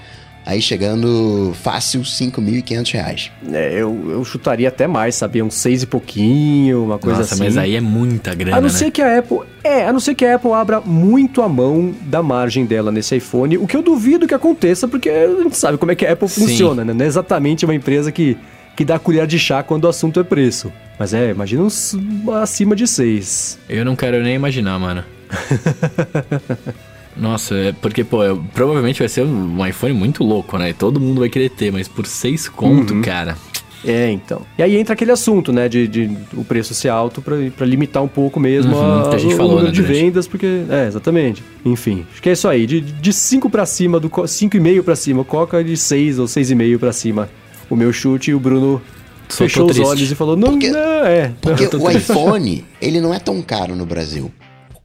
[0.48, 3.30] aí chegando fácil 5.500 reais.
[3.52, 5.44] É, eu, eu chutaria até mais, sabia?
[5.44, 7.44] Uns seis e pouquinho, uma coisa Nossa, assim.
[7.44, 8.74] mas aí é muita grana, A não né?
[8.74, 9.40] ser que a Apple.
[9.62, 13.14] É, a não ser que a Apple abra muito a mão da margem dela nesse
[13.14, 16.14] iPhone, o que eu duvido que aconteça, porque a gente sabe como é que a
[16.14, 16.46] Apple Sim.
[16.46, 16.94] funciona, né?
[16.94, 18.34] Não é exatamente uma empresa que,
[18.74, 20.72] que dá colher de chá quando o assunto é preço.
[20.98, 21.94] Mas é, imagina uns
[22.40, 23.58] acima de seis.
[23.68, 25.04] Eu não quero nem imaginar, mano.
[27.18, 30.72] Nossa, é porque, pô, eu- provavelmente vai ser um iPhone muito louco, né?
[30.72, 33.02] Todo mundo vai querer ter, mas por seis conto, Uhum.
[33.02, 33.36] cara.
[33.84, 34.42] É, então.
[34.58, 38.02] E aí entra aquele assunto, né, de, de o preço ser alto pra, pra limitar
[38.02, 40.00] um pouco mesmo Uhum, a, a gente o falou, número né, de durante.
[40.00, 40.62] vendas, porque...
[40.68, 41.44] É, exatamente.
[41.64, 42.66] Enfim, acho que é isso aí.
[42.66, 46.76] De, de 5 pra cima, do 5,5 pra cima, o Coca de 6 ou 6,5
[46.78, 47.28] pra cima.
[47.70, 48.82] O meu chute e o Bruno
[49.28, 51.32] Só fechou os olhos e falou, não, Porque- não, é.
[51.40, 52.10] Porque tô o triste.
[52.10, 54.28] iPhone, ele não é tão caro no Brasil,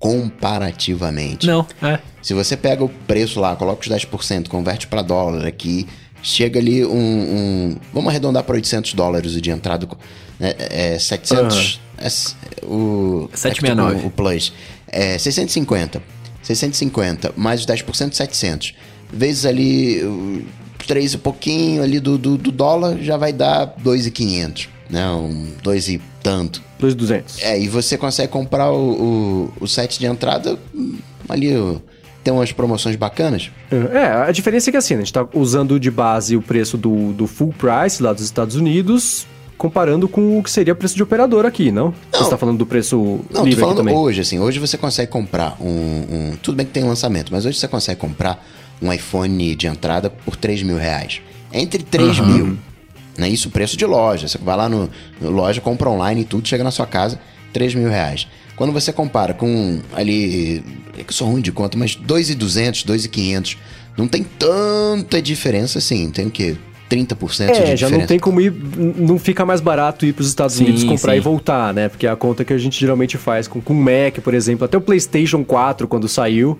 [0.03, 1.47] comparativamente.
[1.47, 1.99] Não, é.
[2.21, 5.87] Se você pega o preço lá, coloca os 10%, converte para dólar aqui,
[6.21, 9.87] chega ali um, um- Vamos arredondar para 800 dólares o de entrada.
[10.39, 10.53] Né?
[10.57, 11.79] É 700.
[11.97, 14.03] é s- o, 769.
[14.03, 14.53] é o, Plus.
[14.87, 16.01] É 650.
[16.41, 18.73] 650 mais os 10%, 700.
[19.11, 20.03] Vezes ali.
[20.03, 20.45] o
[20.85, 24.67] 3 e pouquinho ali do, do, do dólar já vai dar 2,500.
[24.93, 25.05] Né?
[25.09, 26.61] Um dois e tanto.
[26.79, 27.39] 2,200.
[27.41, 30.95] É, e você consegue comprar o, o, o set de entrada hum,
[31.27, 31.81] ali, o-
[32.23, 33.51] tem umas promoções bacanas.
[33.71, 37.11] É, a diferença é que assim, a gente tá usando de base o preço do,
[37.13, 39.25] do full price lá dos Estados Unidos,
[39.57, 41.93] comparando com o que seria o preço de operador aqui, não?
[42.13, 43.93] Você tá falando do preço Não, tô livre aqui falando também.
[43.95, 44.39] hoje, assim.
[44.39, 45.67] Hoje você consegue comprar um,
[46.31, 48.41] um- Tudo bem que tem lançamento, mas hoje você consegue comprar
[48.81, 51.21] um iPhone de entrada por 3 mil reais.
[51.51, 52.57] Entre 3 mil.
[53.18, 53.30] Né?
[53.30, 54.28] Isso preço de loja.
[54.28, 54.89] Você vai lá no,
[55.22, 57.20] no loja, compra online e tudo, chega na sua casa,
[57.51, 58.28] 3 mil reais.
[58.55, 60.64] Quando você compara com ali.
[60.97, 63.57] É que eu sou ruim de conta, mas 2,200, 2,500.
[63.97, 66.09] Não tem tanta diferença assim.
[66.11, 66.55] Tem o quê?
[66.89, 67.78] 30% de É, diferença.
[67.78, 68.53] já não tem como ir.
[68.97, 71.18] Não fica mais barato ir para os Estados Sim, Unidos comprar sim.
[71.18, 71.89] e voltar, né?
[71.89, 74.66] Porque é a conta que a gente geralmente faz com, com o Mac, por exemplo.
[74.66, 76.59] Até o PlayStation 4, quando saiu,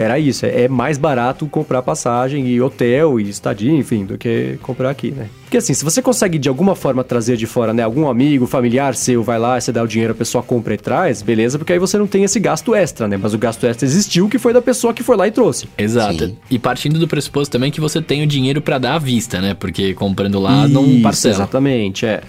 [0.00, 0.46] era isso.
[0.46, 5.10] É, é mais barato comprar passagem e hotel e estadia, enfim, do que comprar aqui,
[5.10, 5.28] né?
[5.42, 7.82] Porque assim, se você consegue de alguma forma trazer de fora, né?
[7.82, 11.22] Algum amigo, familiar seu vai lá, você dá o dinheiro, a pessoa compra e traz,
[11.22, 11.58] beleza?
[11.58, 13.16] Porque aí você não tem esse gasto extra, né?
[13.16, 15.68] Mas o gasto extra existiu, que foi da pessoa que foi lá e trouxe.
[15.76, 16.26] Exato.
[16.26, 16.36] Sim.
[16.50, 19.54] E partindo do pressuposto também que você tem o dinheiro pra dar à vista, né?
[19.54, 21.34] Porque comprando lá não Isso, parcela.
[21.34, 22.22] Exatamente, é.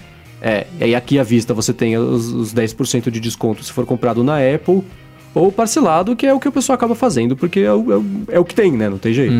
[0.44, 4.24] É, e aqui à vista você tem os, os 10% de desconto se for comprado
[4.24, 4.82] na Apple,
[5.34, 8.04] ou parcelado, que é o que o pessoal acaba fazendo, porque é o, é o,
[8.32, 8.88] é o que tem, né?
[8.88, 9.34] Não tem jeito.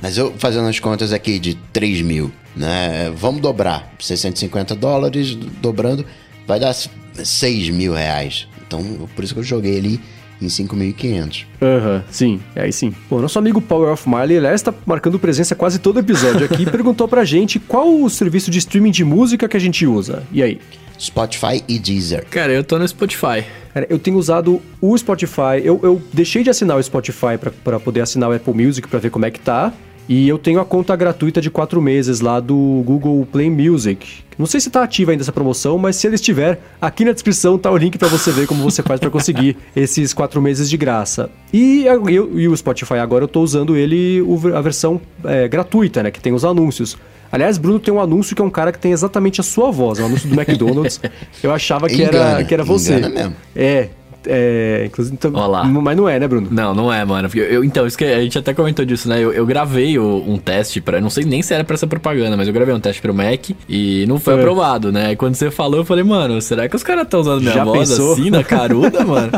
[0.00, 3.12] Mas eu fazendo as contas aqui de 3 mil, né?
[3.16, 3.92] Vamos dobrar.
[3.98, 6.04] 650 dólares, dobrando,
[6.46, 8.46] vai dar 6 mil reais.
[8.66, 8.82] Então,
[9.14, 10.00] por isso que eu joguei ali
[10.40, 11.44] em 5.500.
[11.60, 12.92] Aham, sim, é aí sim.
[13.08, 17.06] Bom, nosso amigo Power of Marley, aliás, está marcando presença quase todo episódio aqui, perguntou
[17.06, 20.24] pra gente qual o serviço de streaming de música que a gente usa.
[20.32, 20.58] E aí?
[21.02, 22.24] Spotify e Deezer.
[22.30, 23.44] Cara, eu tô no Spotify.
[23.74, 25.60] Cara, eu tenho usado o Spotify.
[25.64, 28.98] Eu, eu deixei de assinar o Spotify pra- pra poder assinar o Apple Music pra
[29.00, 29.72] ver como é que tá.
[30.08, 34.20] E eu tenho a conta gratuita de quatro meses lá do Google Play Music.
[34.36, 37.56] Não sei se tá ativa ainda essa promoção, mas se ele estiver, aqui na descrição
[37.56, 40.76] tá o link pra você ver como você faz pra conseguir esses quatro meses de
[40.76, 41.30] graça.
[41.52, 44.20] E, a- eu- e o Spotify agora eu tô usando ele,
[44.54, 46.10] a versão é, gratuita, né?
[46.10, 46.96] Que tem os anúncios.
[47.32, 49.98] Aliás, Bruno tem um anúncio que é um cara que tem exatamente a sua voz,
[49.98, 51.00] é um anúncio do McDonald's.
[51.42, 52.98] Eu achava que era, Engana, que era você.
[52.98, 53.36] engana mesmo.
[53.56, 53.88] É,
[54.26, 55.64] é, inclusive, então, Ó lá.
[55.64, 56.48] mas não é, né, Bruno?
[56.50, 57.28] Não, não é, mano.
[57.28, 59.20] Porque eu, então, isso que a gente até comentou disso, né?
[59.22, 61.00] Eu, eu gravei o- um teste pra.
[61.00, 63.50] Não sei nem se era pra essa propaganda, mas eu gravei um teste pro Mac
[63.68, 64.38] e não foi É.
[64.38, 65.12] aprovado, né?
[65.12, 67.64] E quando você falou, eu falei, mano, será que os caras estão usando minha Já
[67.64, 68.12] voz pensou?
[68.12, 69.30] assim na caruda, mano?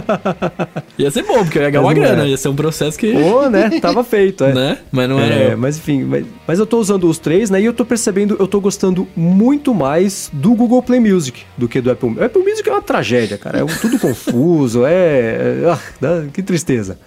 [0.99, 2.29] Ia ser bom, porque eu ia ganhar uma grana, é.
[2.29, 3.13] ia ser um processo que.
[3.13, 3.71] Ô, né?
[3.81, 4.53] Tava feito, é.
[4.55, 4.79] né?
[4.93, 5.35] Mas não era.
[5.35, 5.59] É, eu.
[5.59, 7.61] mas enfim, mas, mas eu tô usando os três, né?
[7.61, 11.81] E eu tô percebendo, eu tô gostando muito mais do Google Play Music do que
[11.81, 12.23] do Apple Music.
[12.23, 13.59] O Apple Music é uma tragédia, cara.
[13.61, 15.63] É tudo confuso, é.
[15.65, 16.99] é- ah, que tristeza.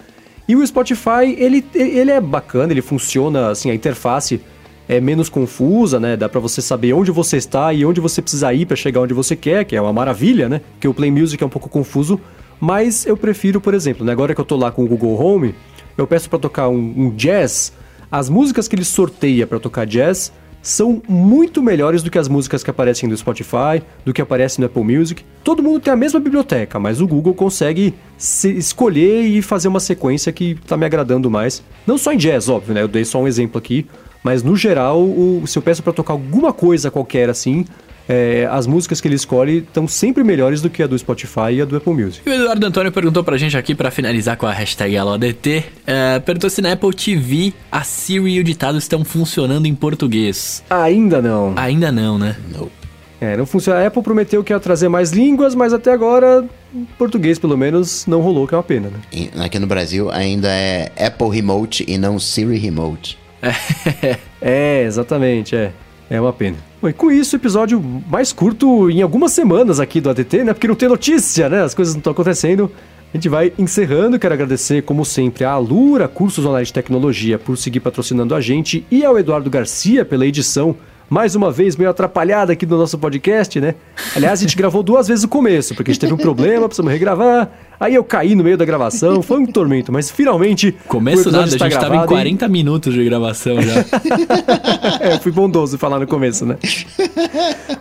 [0.48, 4.40] E o Spotify, ele, ele é bacana, ele funciona, assim, a interface
[4.88, 6.16] é menos confusa, né?
[6.16, 9.12] Dá pra você saber onde você está e onde você precisa ir pra chegar onde
[9.12, 10.62] você quer, que é uma maravilha, né?
[10.72, 12.18] Porque o Play Music é um pouco confuso,
[12.58, 14.12] mas eu prefiro, por exemplo, né?
[14.12, 15.54] agora que eu tô lá com o Google Home,
[15.96, 17.72] eu peço pra tocar um, um jazz,
[18.10, 20.32] as músicas que ele sorteia pra tocar jazz
[20.68, 24.66] são muito melhores do que as músicas que aparecem no Spotify, do que aparecem no
[24.66, 25.24] Apple Music.
[25.42, 29.80] Todo mundo tem a mesma biblioteca, mas o Google consegue se- escolher e fazer uma
[29.80, 31.62] sequência que tá me agradando mais.
[31.86, 32.82] Não só em jazz, óbvio, né?
[32.82, 33.86] Eu dei só um exemplo aqui,
[34.22, 37.64] mas no geral, o- se eu peço pra tocar alguma coisa qualquer assim,
[38.08, 41.62] é, as músicas que ele escolhe estão sempre melhores do que a do Spotify e
[41.62, 42.22] a do Apple Music.
[42.26, 46.18] E o Eduardo Antônio perguntou pra gente aqui, pra finalizar com a hashtag AloADT, é,
[46.20, 50.62] perguntou se na Apple TV a Siri e o ditado estão funcionando em português.
[50.70, 51.52] Ainda não.
[51.56, 52.36] Ainda não, né?
[52.50, 52.72] Nope.
[53.20, 53.80] É, não funciona.
[53.80, 58.06] A Apple prometeu que ia trazer mais línguas, mas até agora, em português pelo menos,
[58.06, 58.98] não rolou, que é uma pena, né?
[59.12, 63.18] E Aqui no Brasil ainda é Apple Remote e não Siri Remote.
[64.40, 65.72] É, exatamente, é.
[66.08, 66.56] É uma pena.
[66.80, 70.54] Bom, e com isso, episódio mais curto em algumas semanas aqui do ADT, né?
[70.54, 71.62] Porque não tem notícia, né?
[71.62, 72.70] As coisas não estão acontecendo.
[73.12, 74.16] A gente vai encerrando.
[74.16, 78.86] Quero agradecer, como sempre, a Alura Cursos Online de Tecnologia por seguir patrocinando a gente
[78.92, 80.76] e ao Eduardo Garcia pela edição.
[81.10, 83.74] Mais uma vez, meio atrapalhada aqui no nosso podcast, né?
[84.14, 86.92] Aliás, a gente gravou duas vezes o começo, porque a gente teve um problema, precisamos
[86.92, 87.50] regravar.
[87.80, 90.76] Aí eu caí no meio da gravação, foi um tormento, mas finalmente.
[90.86, 93.72] Começo nada, a gente tava em gravado e- 40 minutos de gravação já.
[95.00, 96.56] é, eu fui bondoso falar no começo, né?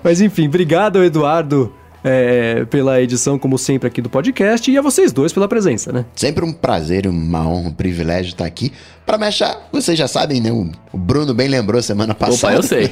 [0.02, 1.74] Mas enfim, obrigado, Eduardo,
[2.04, 6.06] é, pela edição, como sempre, aqui do podcast, e a vocês dois pela presença, né?
[6.16, 8.72] Sempre um prazer, uma honra, um privilégio estar aqui.
[9.06, 10.52] Pra me achar, vocês já sabem, né?
[10.52, 12.56] O Bruno bem lembrou semana Opa, passada.
[12.56, 12.90] eu sei.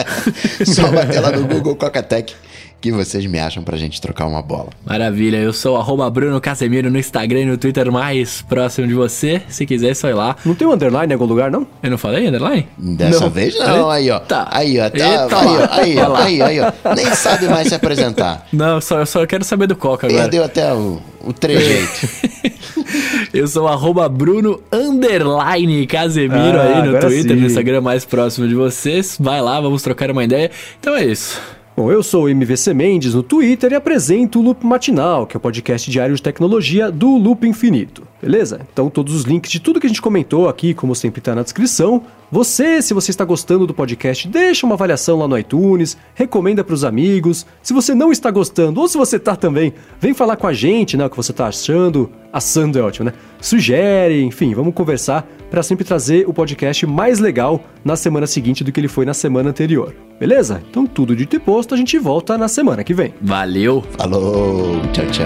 [0.66, 2.34] Só bater lá no Google Cocatec
[2.84, 4.68] que vocês me acham pra gente trocar uma bola.
[4.84, 9.40] Maravilha, eu sou arroba Bruno Casemiro no Instagram e no Twitter mais próximo de você.
[9.48, 10.36] Se quiser, só ir lá.
[10.44, 11.66] Não tem um underline em algum lugar, não?
[11.82, 12.68] Eu não falei underline?
[12.76, 13.30] Dessa Não.
[13.30, 14.18] vez não, aí ó.
[14.18, 14.48] Tá.
[14.50, 16.24] Aí ó, tá, Eita aí, ó, aí, ó, lá.
[16.24, 16.72] aí, aí, ó.
[16.94, 18.46] Nem sabe mais se apresentar.
[18.52, 20.22] Não, só, eu só quero saber do Coca agora.
[20.24, 22.06] Perdeu até o, o trejeito.
[23.32, 27.40] Eu sou arroba Bruno underline Casemiro Ah, aí no Twitter, sim.
[27.40, 29.16] no Instagram mais próximo de vocês.
[29.18, 30.50] Vai lá, vamos trocar uma ideia.
[30.78, 31.40] Então é isso.
[31.76, 35.38] Bom, eu sou o MVC Mendes no Twitter e apresento o Loop Matinal, que é
[35.38, 38.06] o podcast diário de tecnologia do Loop Infinito.
[38.22, 38.60] Beleza?
[38.72, 41.42] Então todos os links de tudo que a gente comentou aqui, como sempre está na
[41.42, 42.04] descrição.
[42.30, 46.74] Você, se você está gostando do podcast, deixa uma avaliação lá no iTunes, recomenda para
[46.74, 47.44] os amigos.
[47.60, 50.96] Se você não está gostando, ou se você tá também, vem falar com a gente,
[50.96, 52.08] né, o que você tá achando.
[52.34, 53.12] Assando é ótimo, né?
[53.40, 58.72] Sugere, enfim, vamos conversar para sempre trazer o podcast mais legal na semana seguinte do
[58.72, 59.94] que ele foi na semana anterior.
[60.18, 60.60] Beleza?
[60.68, 63.14] Então tudo dito e posto, a gente volta na semana que vem.
[63.22, 63.84] Valeu!
[63.96, 65.24] Falou, tchau, tchau.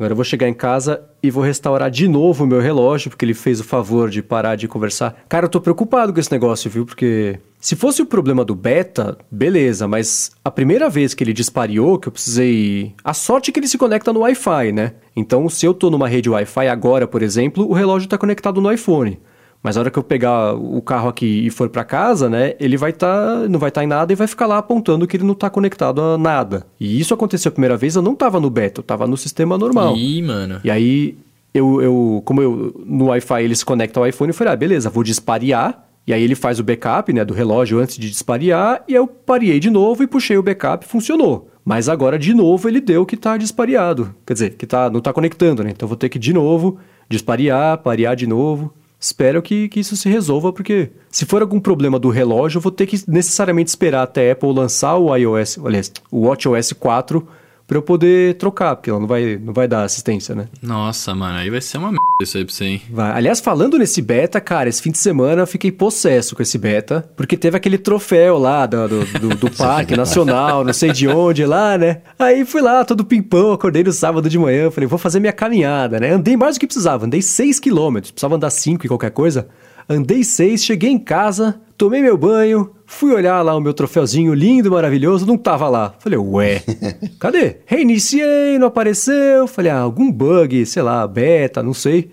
[0.00, 3.22] Agora eu vou chegar em casa e vou restaurar de novo o meu relógio, porque
[3.22, 5.14] ele fez o favor de parar de conversar.
[5.28, 6.86] Cara, eu tô preocupado com esse negócio, viu?
[6.86, 11.98] Porque se fosse o problema do beta, beleza, mas a primeira vez que ele dispariou,
[11.98, 12.94] que eu precisei.
[13.04, 14.94] A sorte é que ele se conecta no Wi-Fi, né?
[15.14, 18.72] Então, se eu tô numa rede Wi-Fi agora, por exemplo, o relógio tá conectado no
[18.72, 19.20] iPhone.
[19.62, 22.76] Mas na hora que eu pegar o carro aqui e for para casa, né, ele
[22.76, 25.34] vai estar, não vai estar em nada e vai ficar lá apontando que ele não
[25.34, 26.66] está conectado a nada.
[26.78, 29.58] E isso aconteceu a primeira vez, eu não estava no beta, eu estava no sistema
[29.58, 29.96] normal.
[29.96, 30.60] Ih, mano.
[30.64, 31.18] E aí
[31.52, 34.88] eu, eu como eu no Wi-Fi ele se conecta ao iPhone, eu falei: "Ah, beleza,
[34.88, 35.86] vou disparear".
[36.06, 39.60] E aí ele faz o backup, né, do relógio antes de disparear, e eu parei
[39.60, 41.48] de novo e puxei o backup, funcionou.
[41.64, 44.14] Mas agora de novo ele deu que tá dispareado.
[44.26, 45.70] Quer dizer, que tá, não tá conectando, né?
[45.70, 48.72] Então eu vou ter que de novo disparear, parear de novo.
[49.00, 52.70] Espero que, que isso se resolva, porque se for algum problema do relógio, eu vou
[52.70, 57.26] ter que necessariamente esperar até a Apple lançar o iOS, aliás, o WatchOS 4
[57.70, 60.48] para eu poder trocar, porque ela não vai, não vai dar assistência, né?
[60.60, 62.82] Nossa, mano, aí vai ser uma merda isso aí pra você, hein?
[62.90, 63.12] Vai.
[63.12, 67.08] Aliás, falando nesse beta, cara, esse fim de semana eu fiquei possesso com esse beta,
[67.16, 71.46] porque teve aquele troféu lá do, do, do- do Parque Nacional, não sei de onde
[71.46, 71.98] lá, né?
[72.18, 76.00] Aí fui lá, todo pimpão, acordei no sábado de manhã, falei, vou fazer minha caminhada,
[76.00, 76.10] né?
[76.10, 79.46] Andei mais do que precisava, andei 6 quilômetros, precisava andar 5 e qualquer coisa.
[79.88, 84.70] Andei 6, cheguei em casa, tomei meu banho, fui olhar lá o meu troféuzinho lindo,
[84.70, 85.94] maravilhoso, não tava lá.
[85.98, 86.62] Falei, ué,
[87.18, 87.56] cadê?
[87.64, 89.46] Reiniciei, não apareceu.
[89.46, 92.10] Falei, ah, algum bug, sei lá, beta, não sei.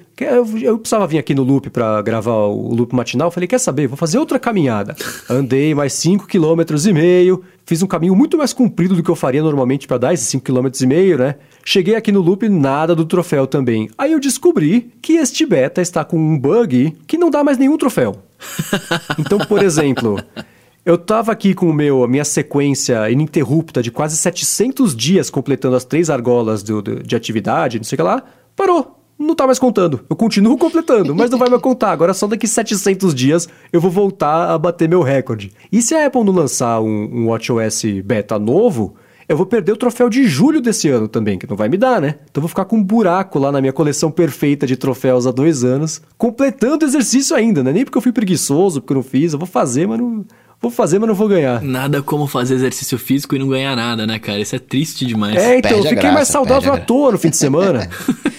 [0.64, 3.30] Eu, precisava vir aqui no loop pra gravar o loop matinal.
[3.30, 3.88] Falei, quer saber?
[3.88, 4.96] Vou fazer outra caminhada.
[5.30, 7.44] Andei mais 5 km e meio.
[7.66, 10.46] Fiz um caminho muito mais comprido do que eu faria normalmente pra dar esses 5
[10.46, 11.36] km e meio, né?
[11.66, 13.90] Cheguei aqui no loop, nada do troféu também.
[13.98, 17.78] Aí eu descobri que este beta está com um bug que não dá mais nenhum
[17.78, 18.27] troféu.
[19.20, 20.20] Então, por exemplo,
[20.86, 25.76] eu tava aqui com o meu, a minha sequência ininterrupta de quase 700 dias completando
[25.76, 28.24] as três argolas do- do- de atividade, não sei o que lá,
[28.56, 28.94] parou.
[29.20, 30.02] Não tá mais contando.
[30.08, 31.92] Eu continuo completando, mas não vai mais contar.
[31.92, 35.52] Agora só daqui 700 dias eu vou voltar a bater meu recorde.
[35.72, 38.94] E se a Apple não lançar um, um WatchOS beta novo,
[39.28, 42.02] eu vou perder o troféu de julho desse ano também, que não vai me dar,
[42.02, 42.16] né?
[42.24, 45.32] Então eu vou ficar com um buraco lá na minha coleção perfeita de troféus há
[45.32, 47.74] dois anos, completando o exercício ainda, né?
[47.74, 50.26] Nem porque eu fui preguiçoso, porque eu não fiz, eu vou fazer, mas não.
[50.60, 51.62] Vou fazer, mas não vou ganhar.
[51.62, 54.40] Nada como fazer exercício físico e não ganhar nada, né, cara?
[54.40, 55.36] Isso é triste demais.
[55.36, 57.88] É, então, fiquei graça, mais saudável à toa no fim de semana.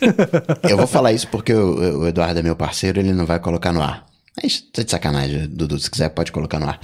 [0.68, 3.72] Eu vou falar isso porque o, o Eduardo é meu parceiro, ele não vai colocar
[3.72, 4.04] no ar.
[4.42, 6.78] Mas tá de sacanagem, Dudu, se quiser pode colocar no ar.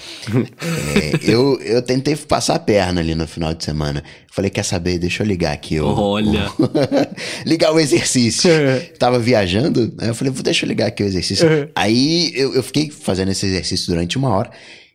[0.97, 4.03] É, eu, eu tentei passar a perna ali no final de semana.
[4.31, 5.79] Falei, quer saber, deixa eu ligar aqui.
[5.79, 6.49] o- Olha.
[6.59, 6.71] o-
[7.47, 8.51] ligar o exercício.
[8.99, 11.47] Tava viajando, aí eu falei, "Vou- deixa eu ligar aqui o exercício.
[11.75, 14.51] aí eu, eu fiquei fazendo esse exercício durante uma hora.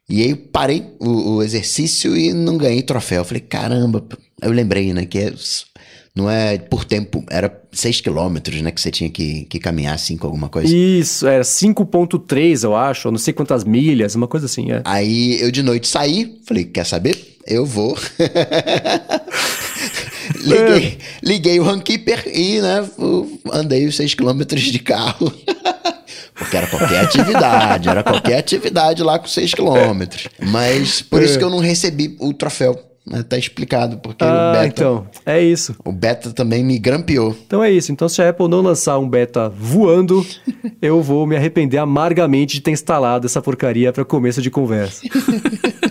[0.10, 3.20] E aí parei o, o exercício e não ganhei troféu.
[3.20, 4.04] Eu falei, caramba,
[4.42, 5.34] eu lembrei, né, que é-
[6.18, 10.26] não é por tempo, era 6 quilômetros, né, que você tinha que, que caminhar 5
[10.26, 10.76] alguma coisa.
[10.76, 14.82] Isso, era 5.3, eu acho, ou não sei quantas milhas, uma coisa assim, é.
[14.84, 17.38] Aí eu de noite saí, falei, quer saber?
[17.46, 17.98] Eu vou.
[20.44, 22.90] liguei, liguei o Runkeeper e, né,
[23.54, 25.32] andei os 6 quilômetros de carro.
[26.34, 30.28] Porque era qualquer atividade, era qualquer atividade lá com 6 quilômetros.
[30.40, 32.80] Mas por isso que eu não recebi o troféu.
[33.30, 35.76] Tá explicado, porque o Ah, beta, então, é isso.
[35.86, 37.36] o beta também me grampeou.
[37.46, 37.92] Então é isso.
[37.92, 40.26] Então, se a Apple não lançar um beta voando,
[40.82, 45.02] eu vou me arrepender amargamente de ter instalado essa porcaria para começo de conversa.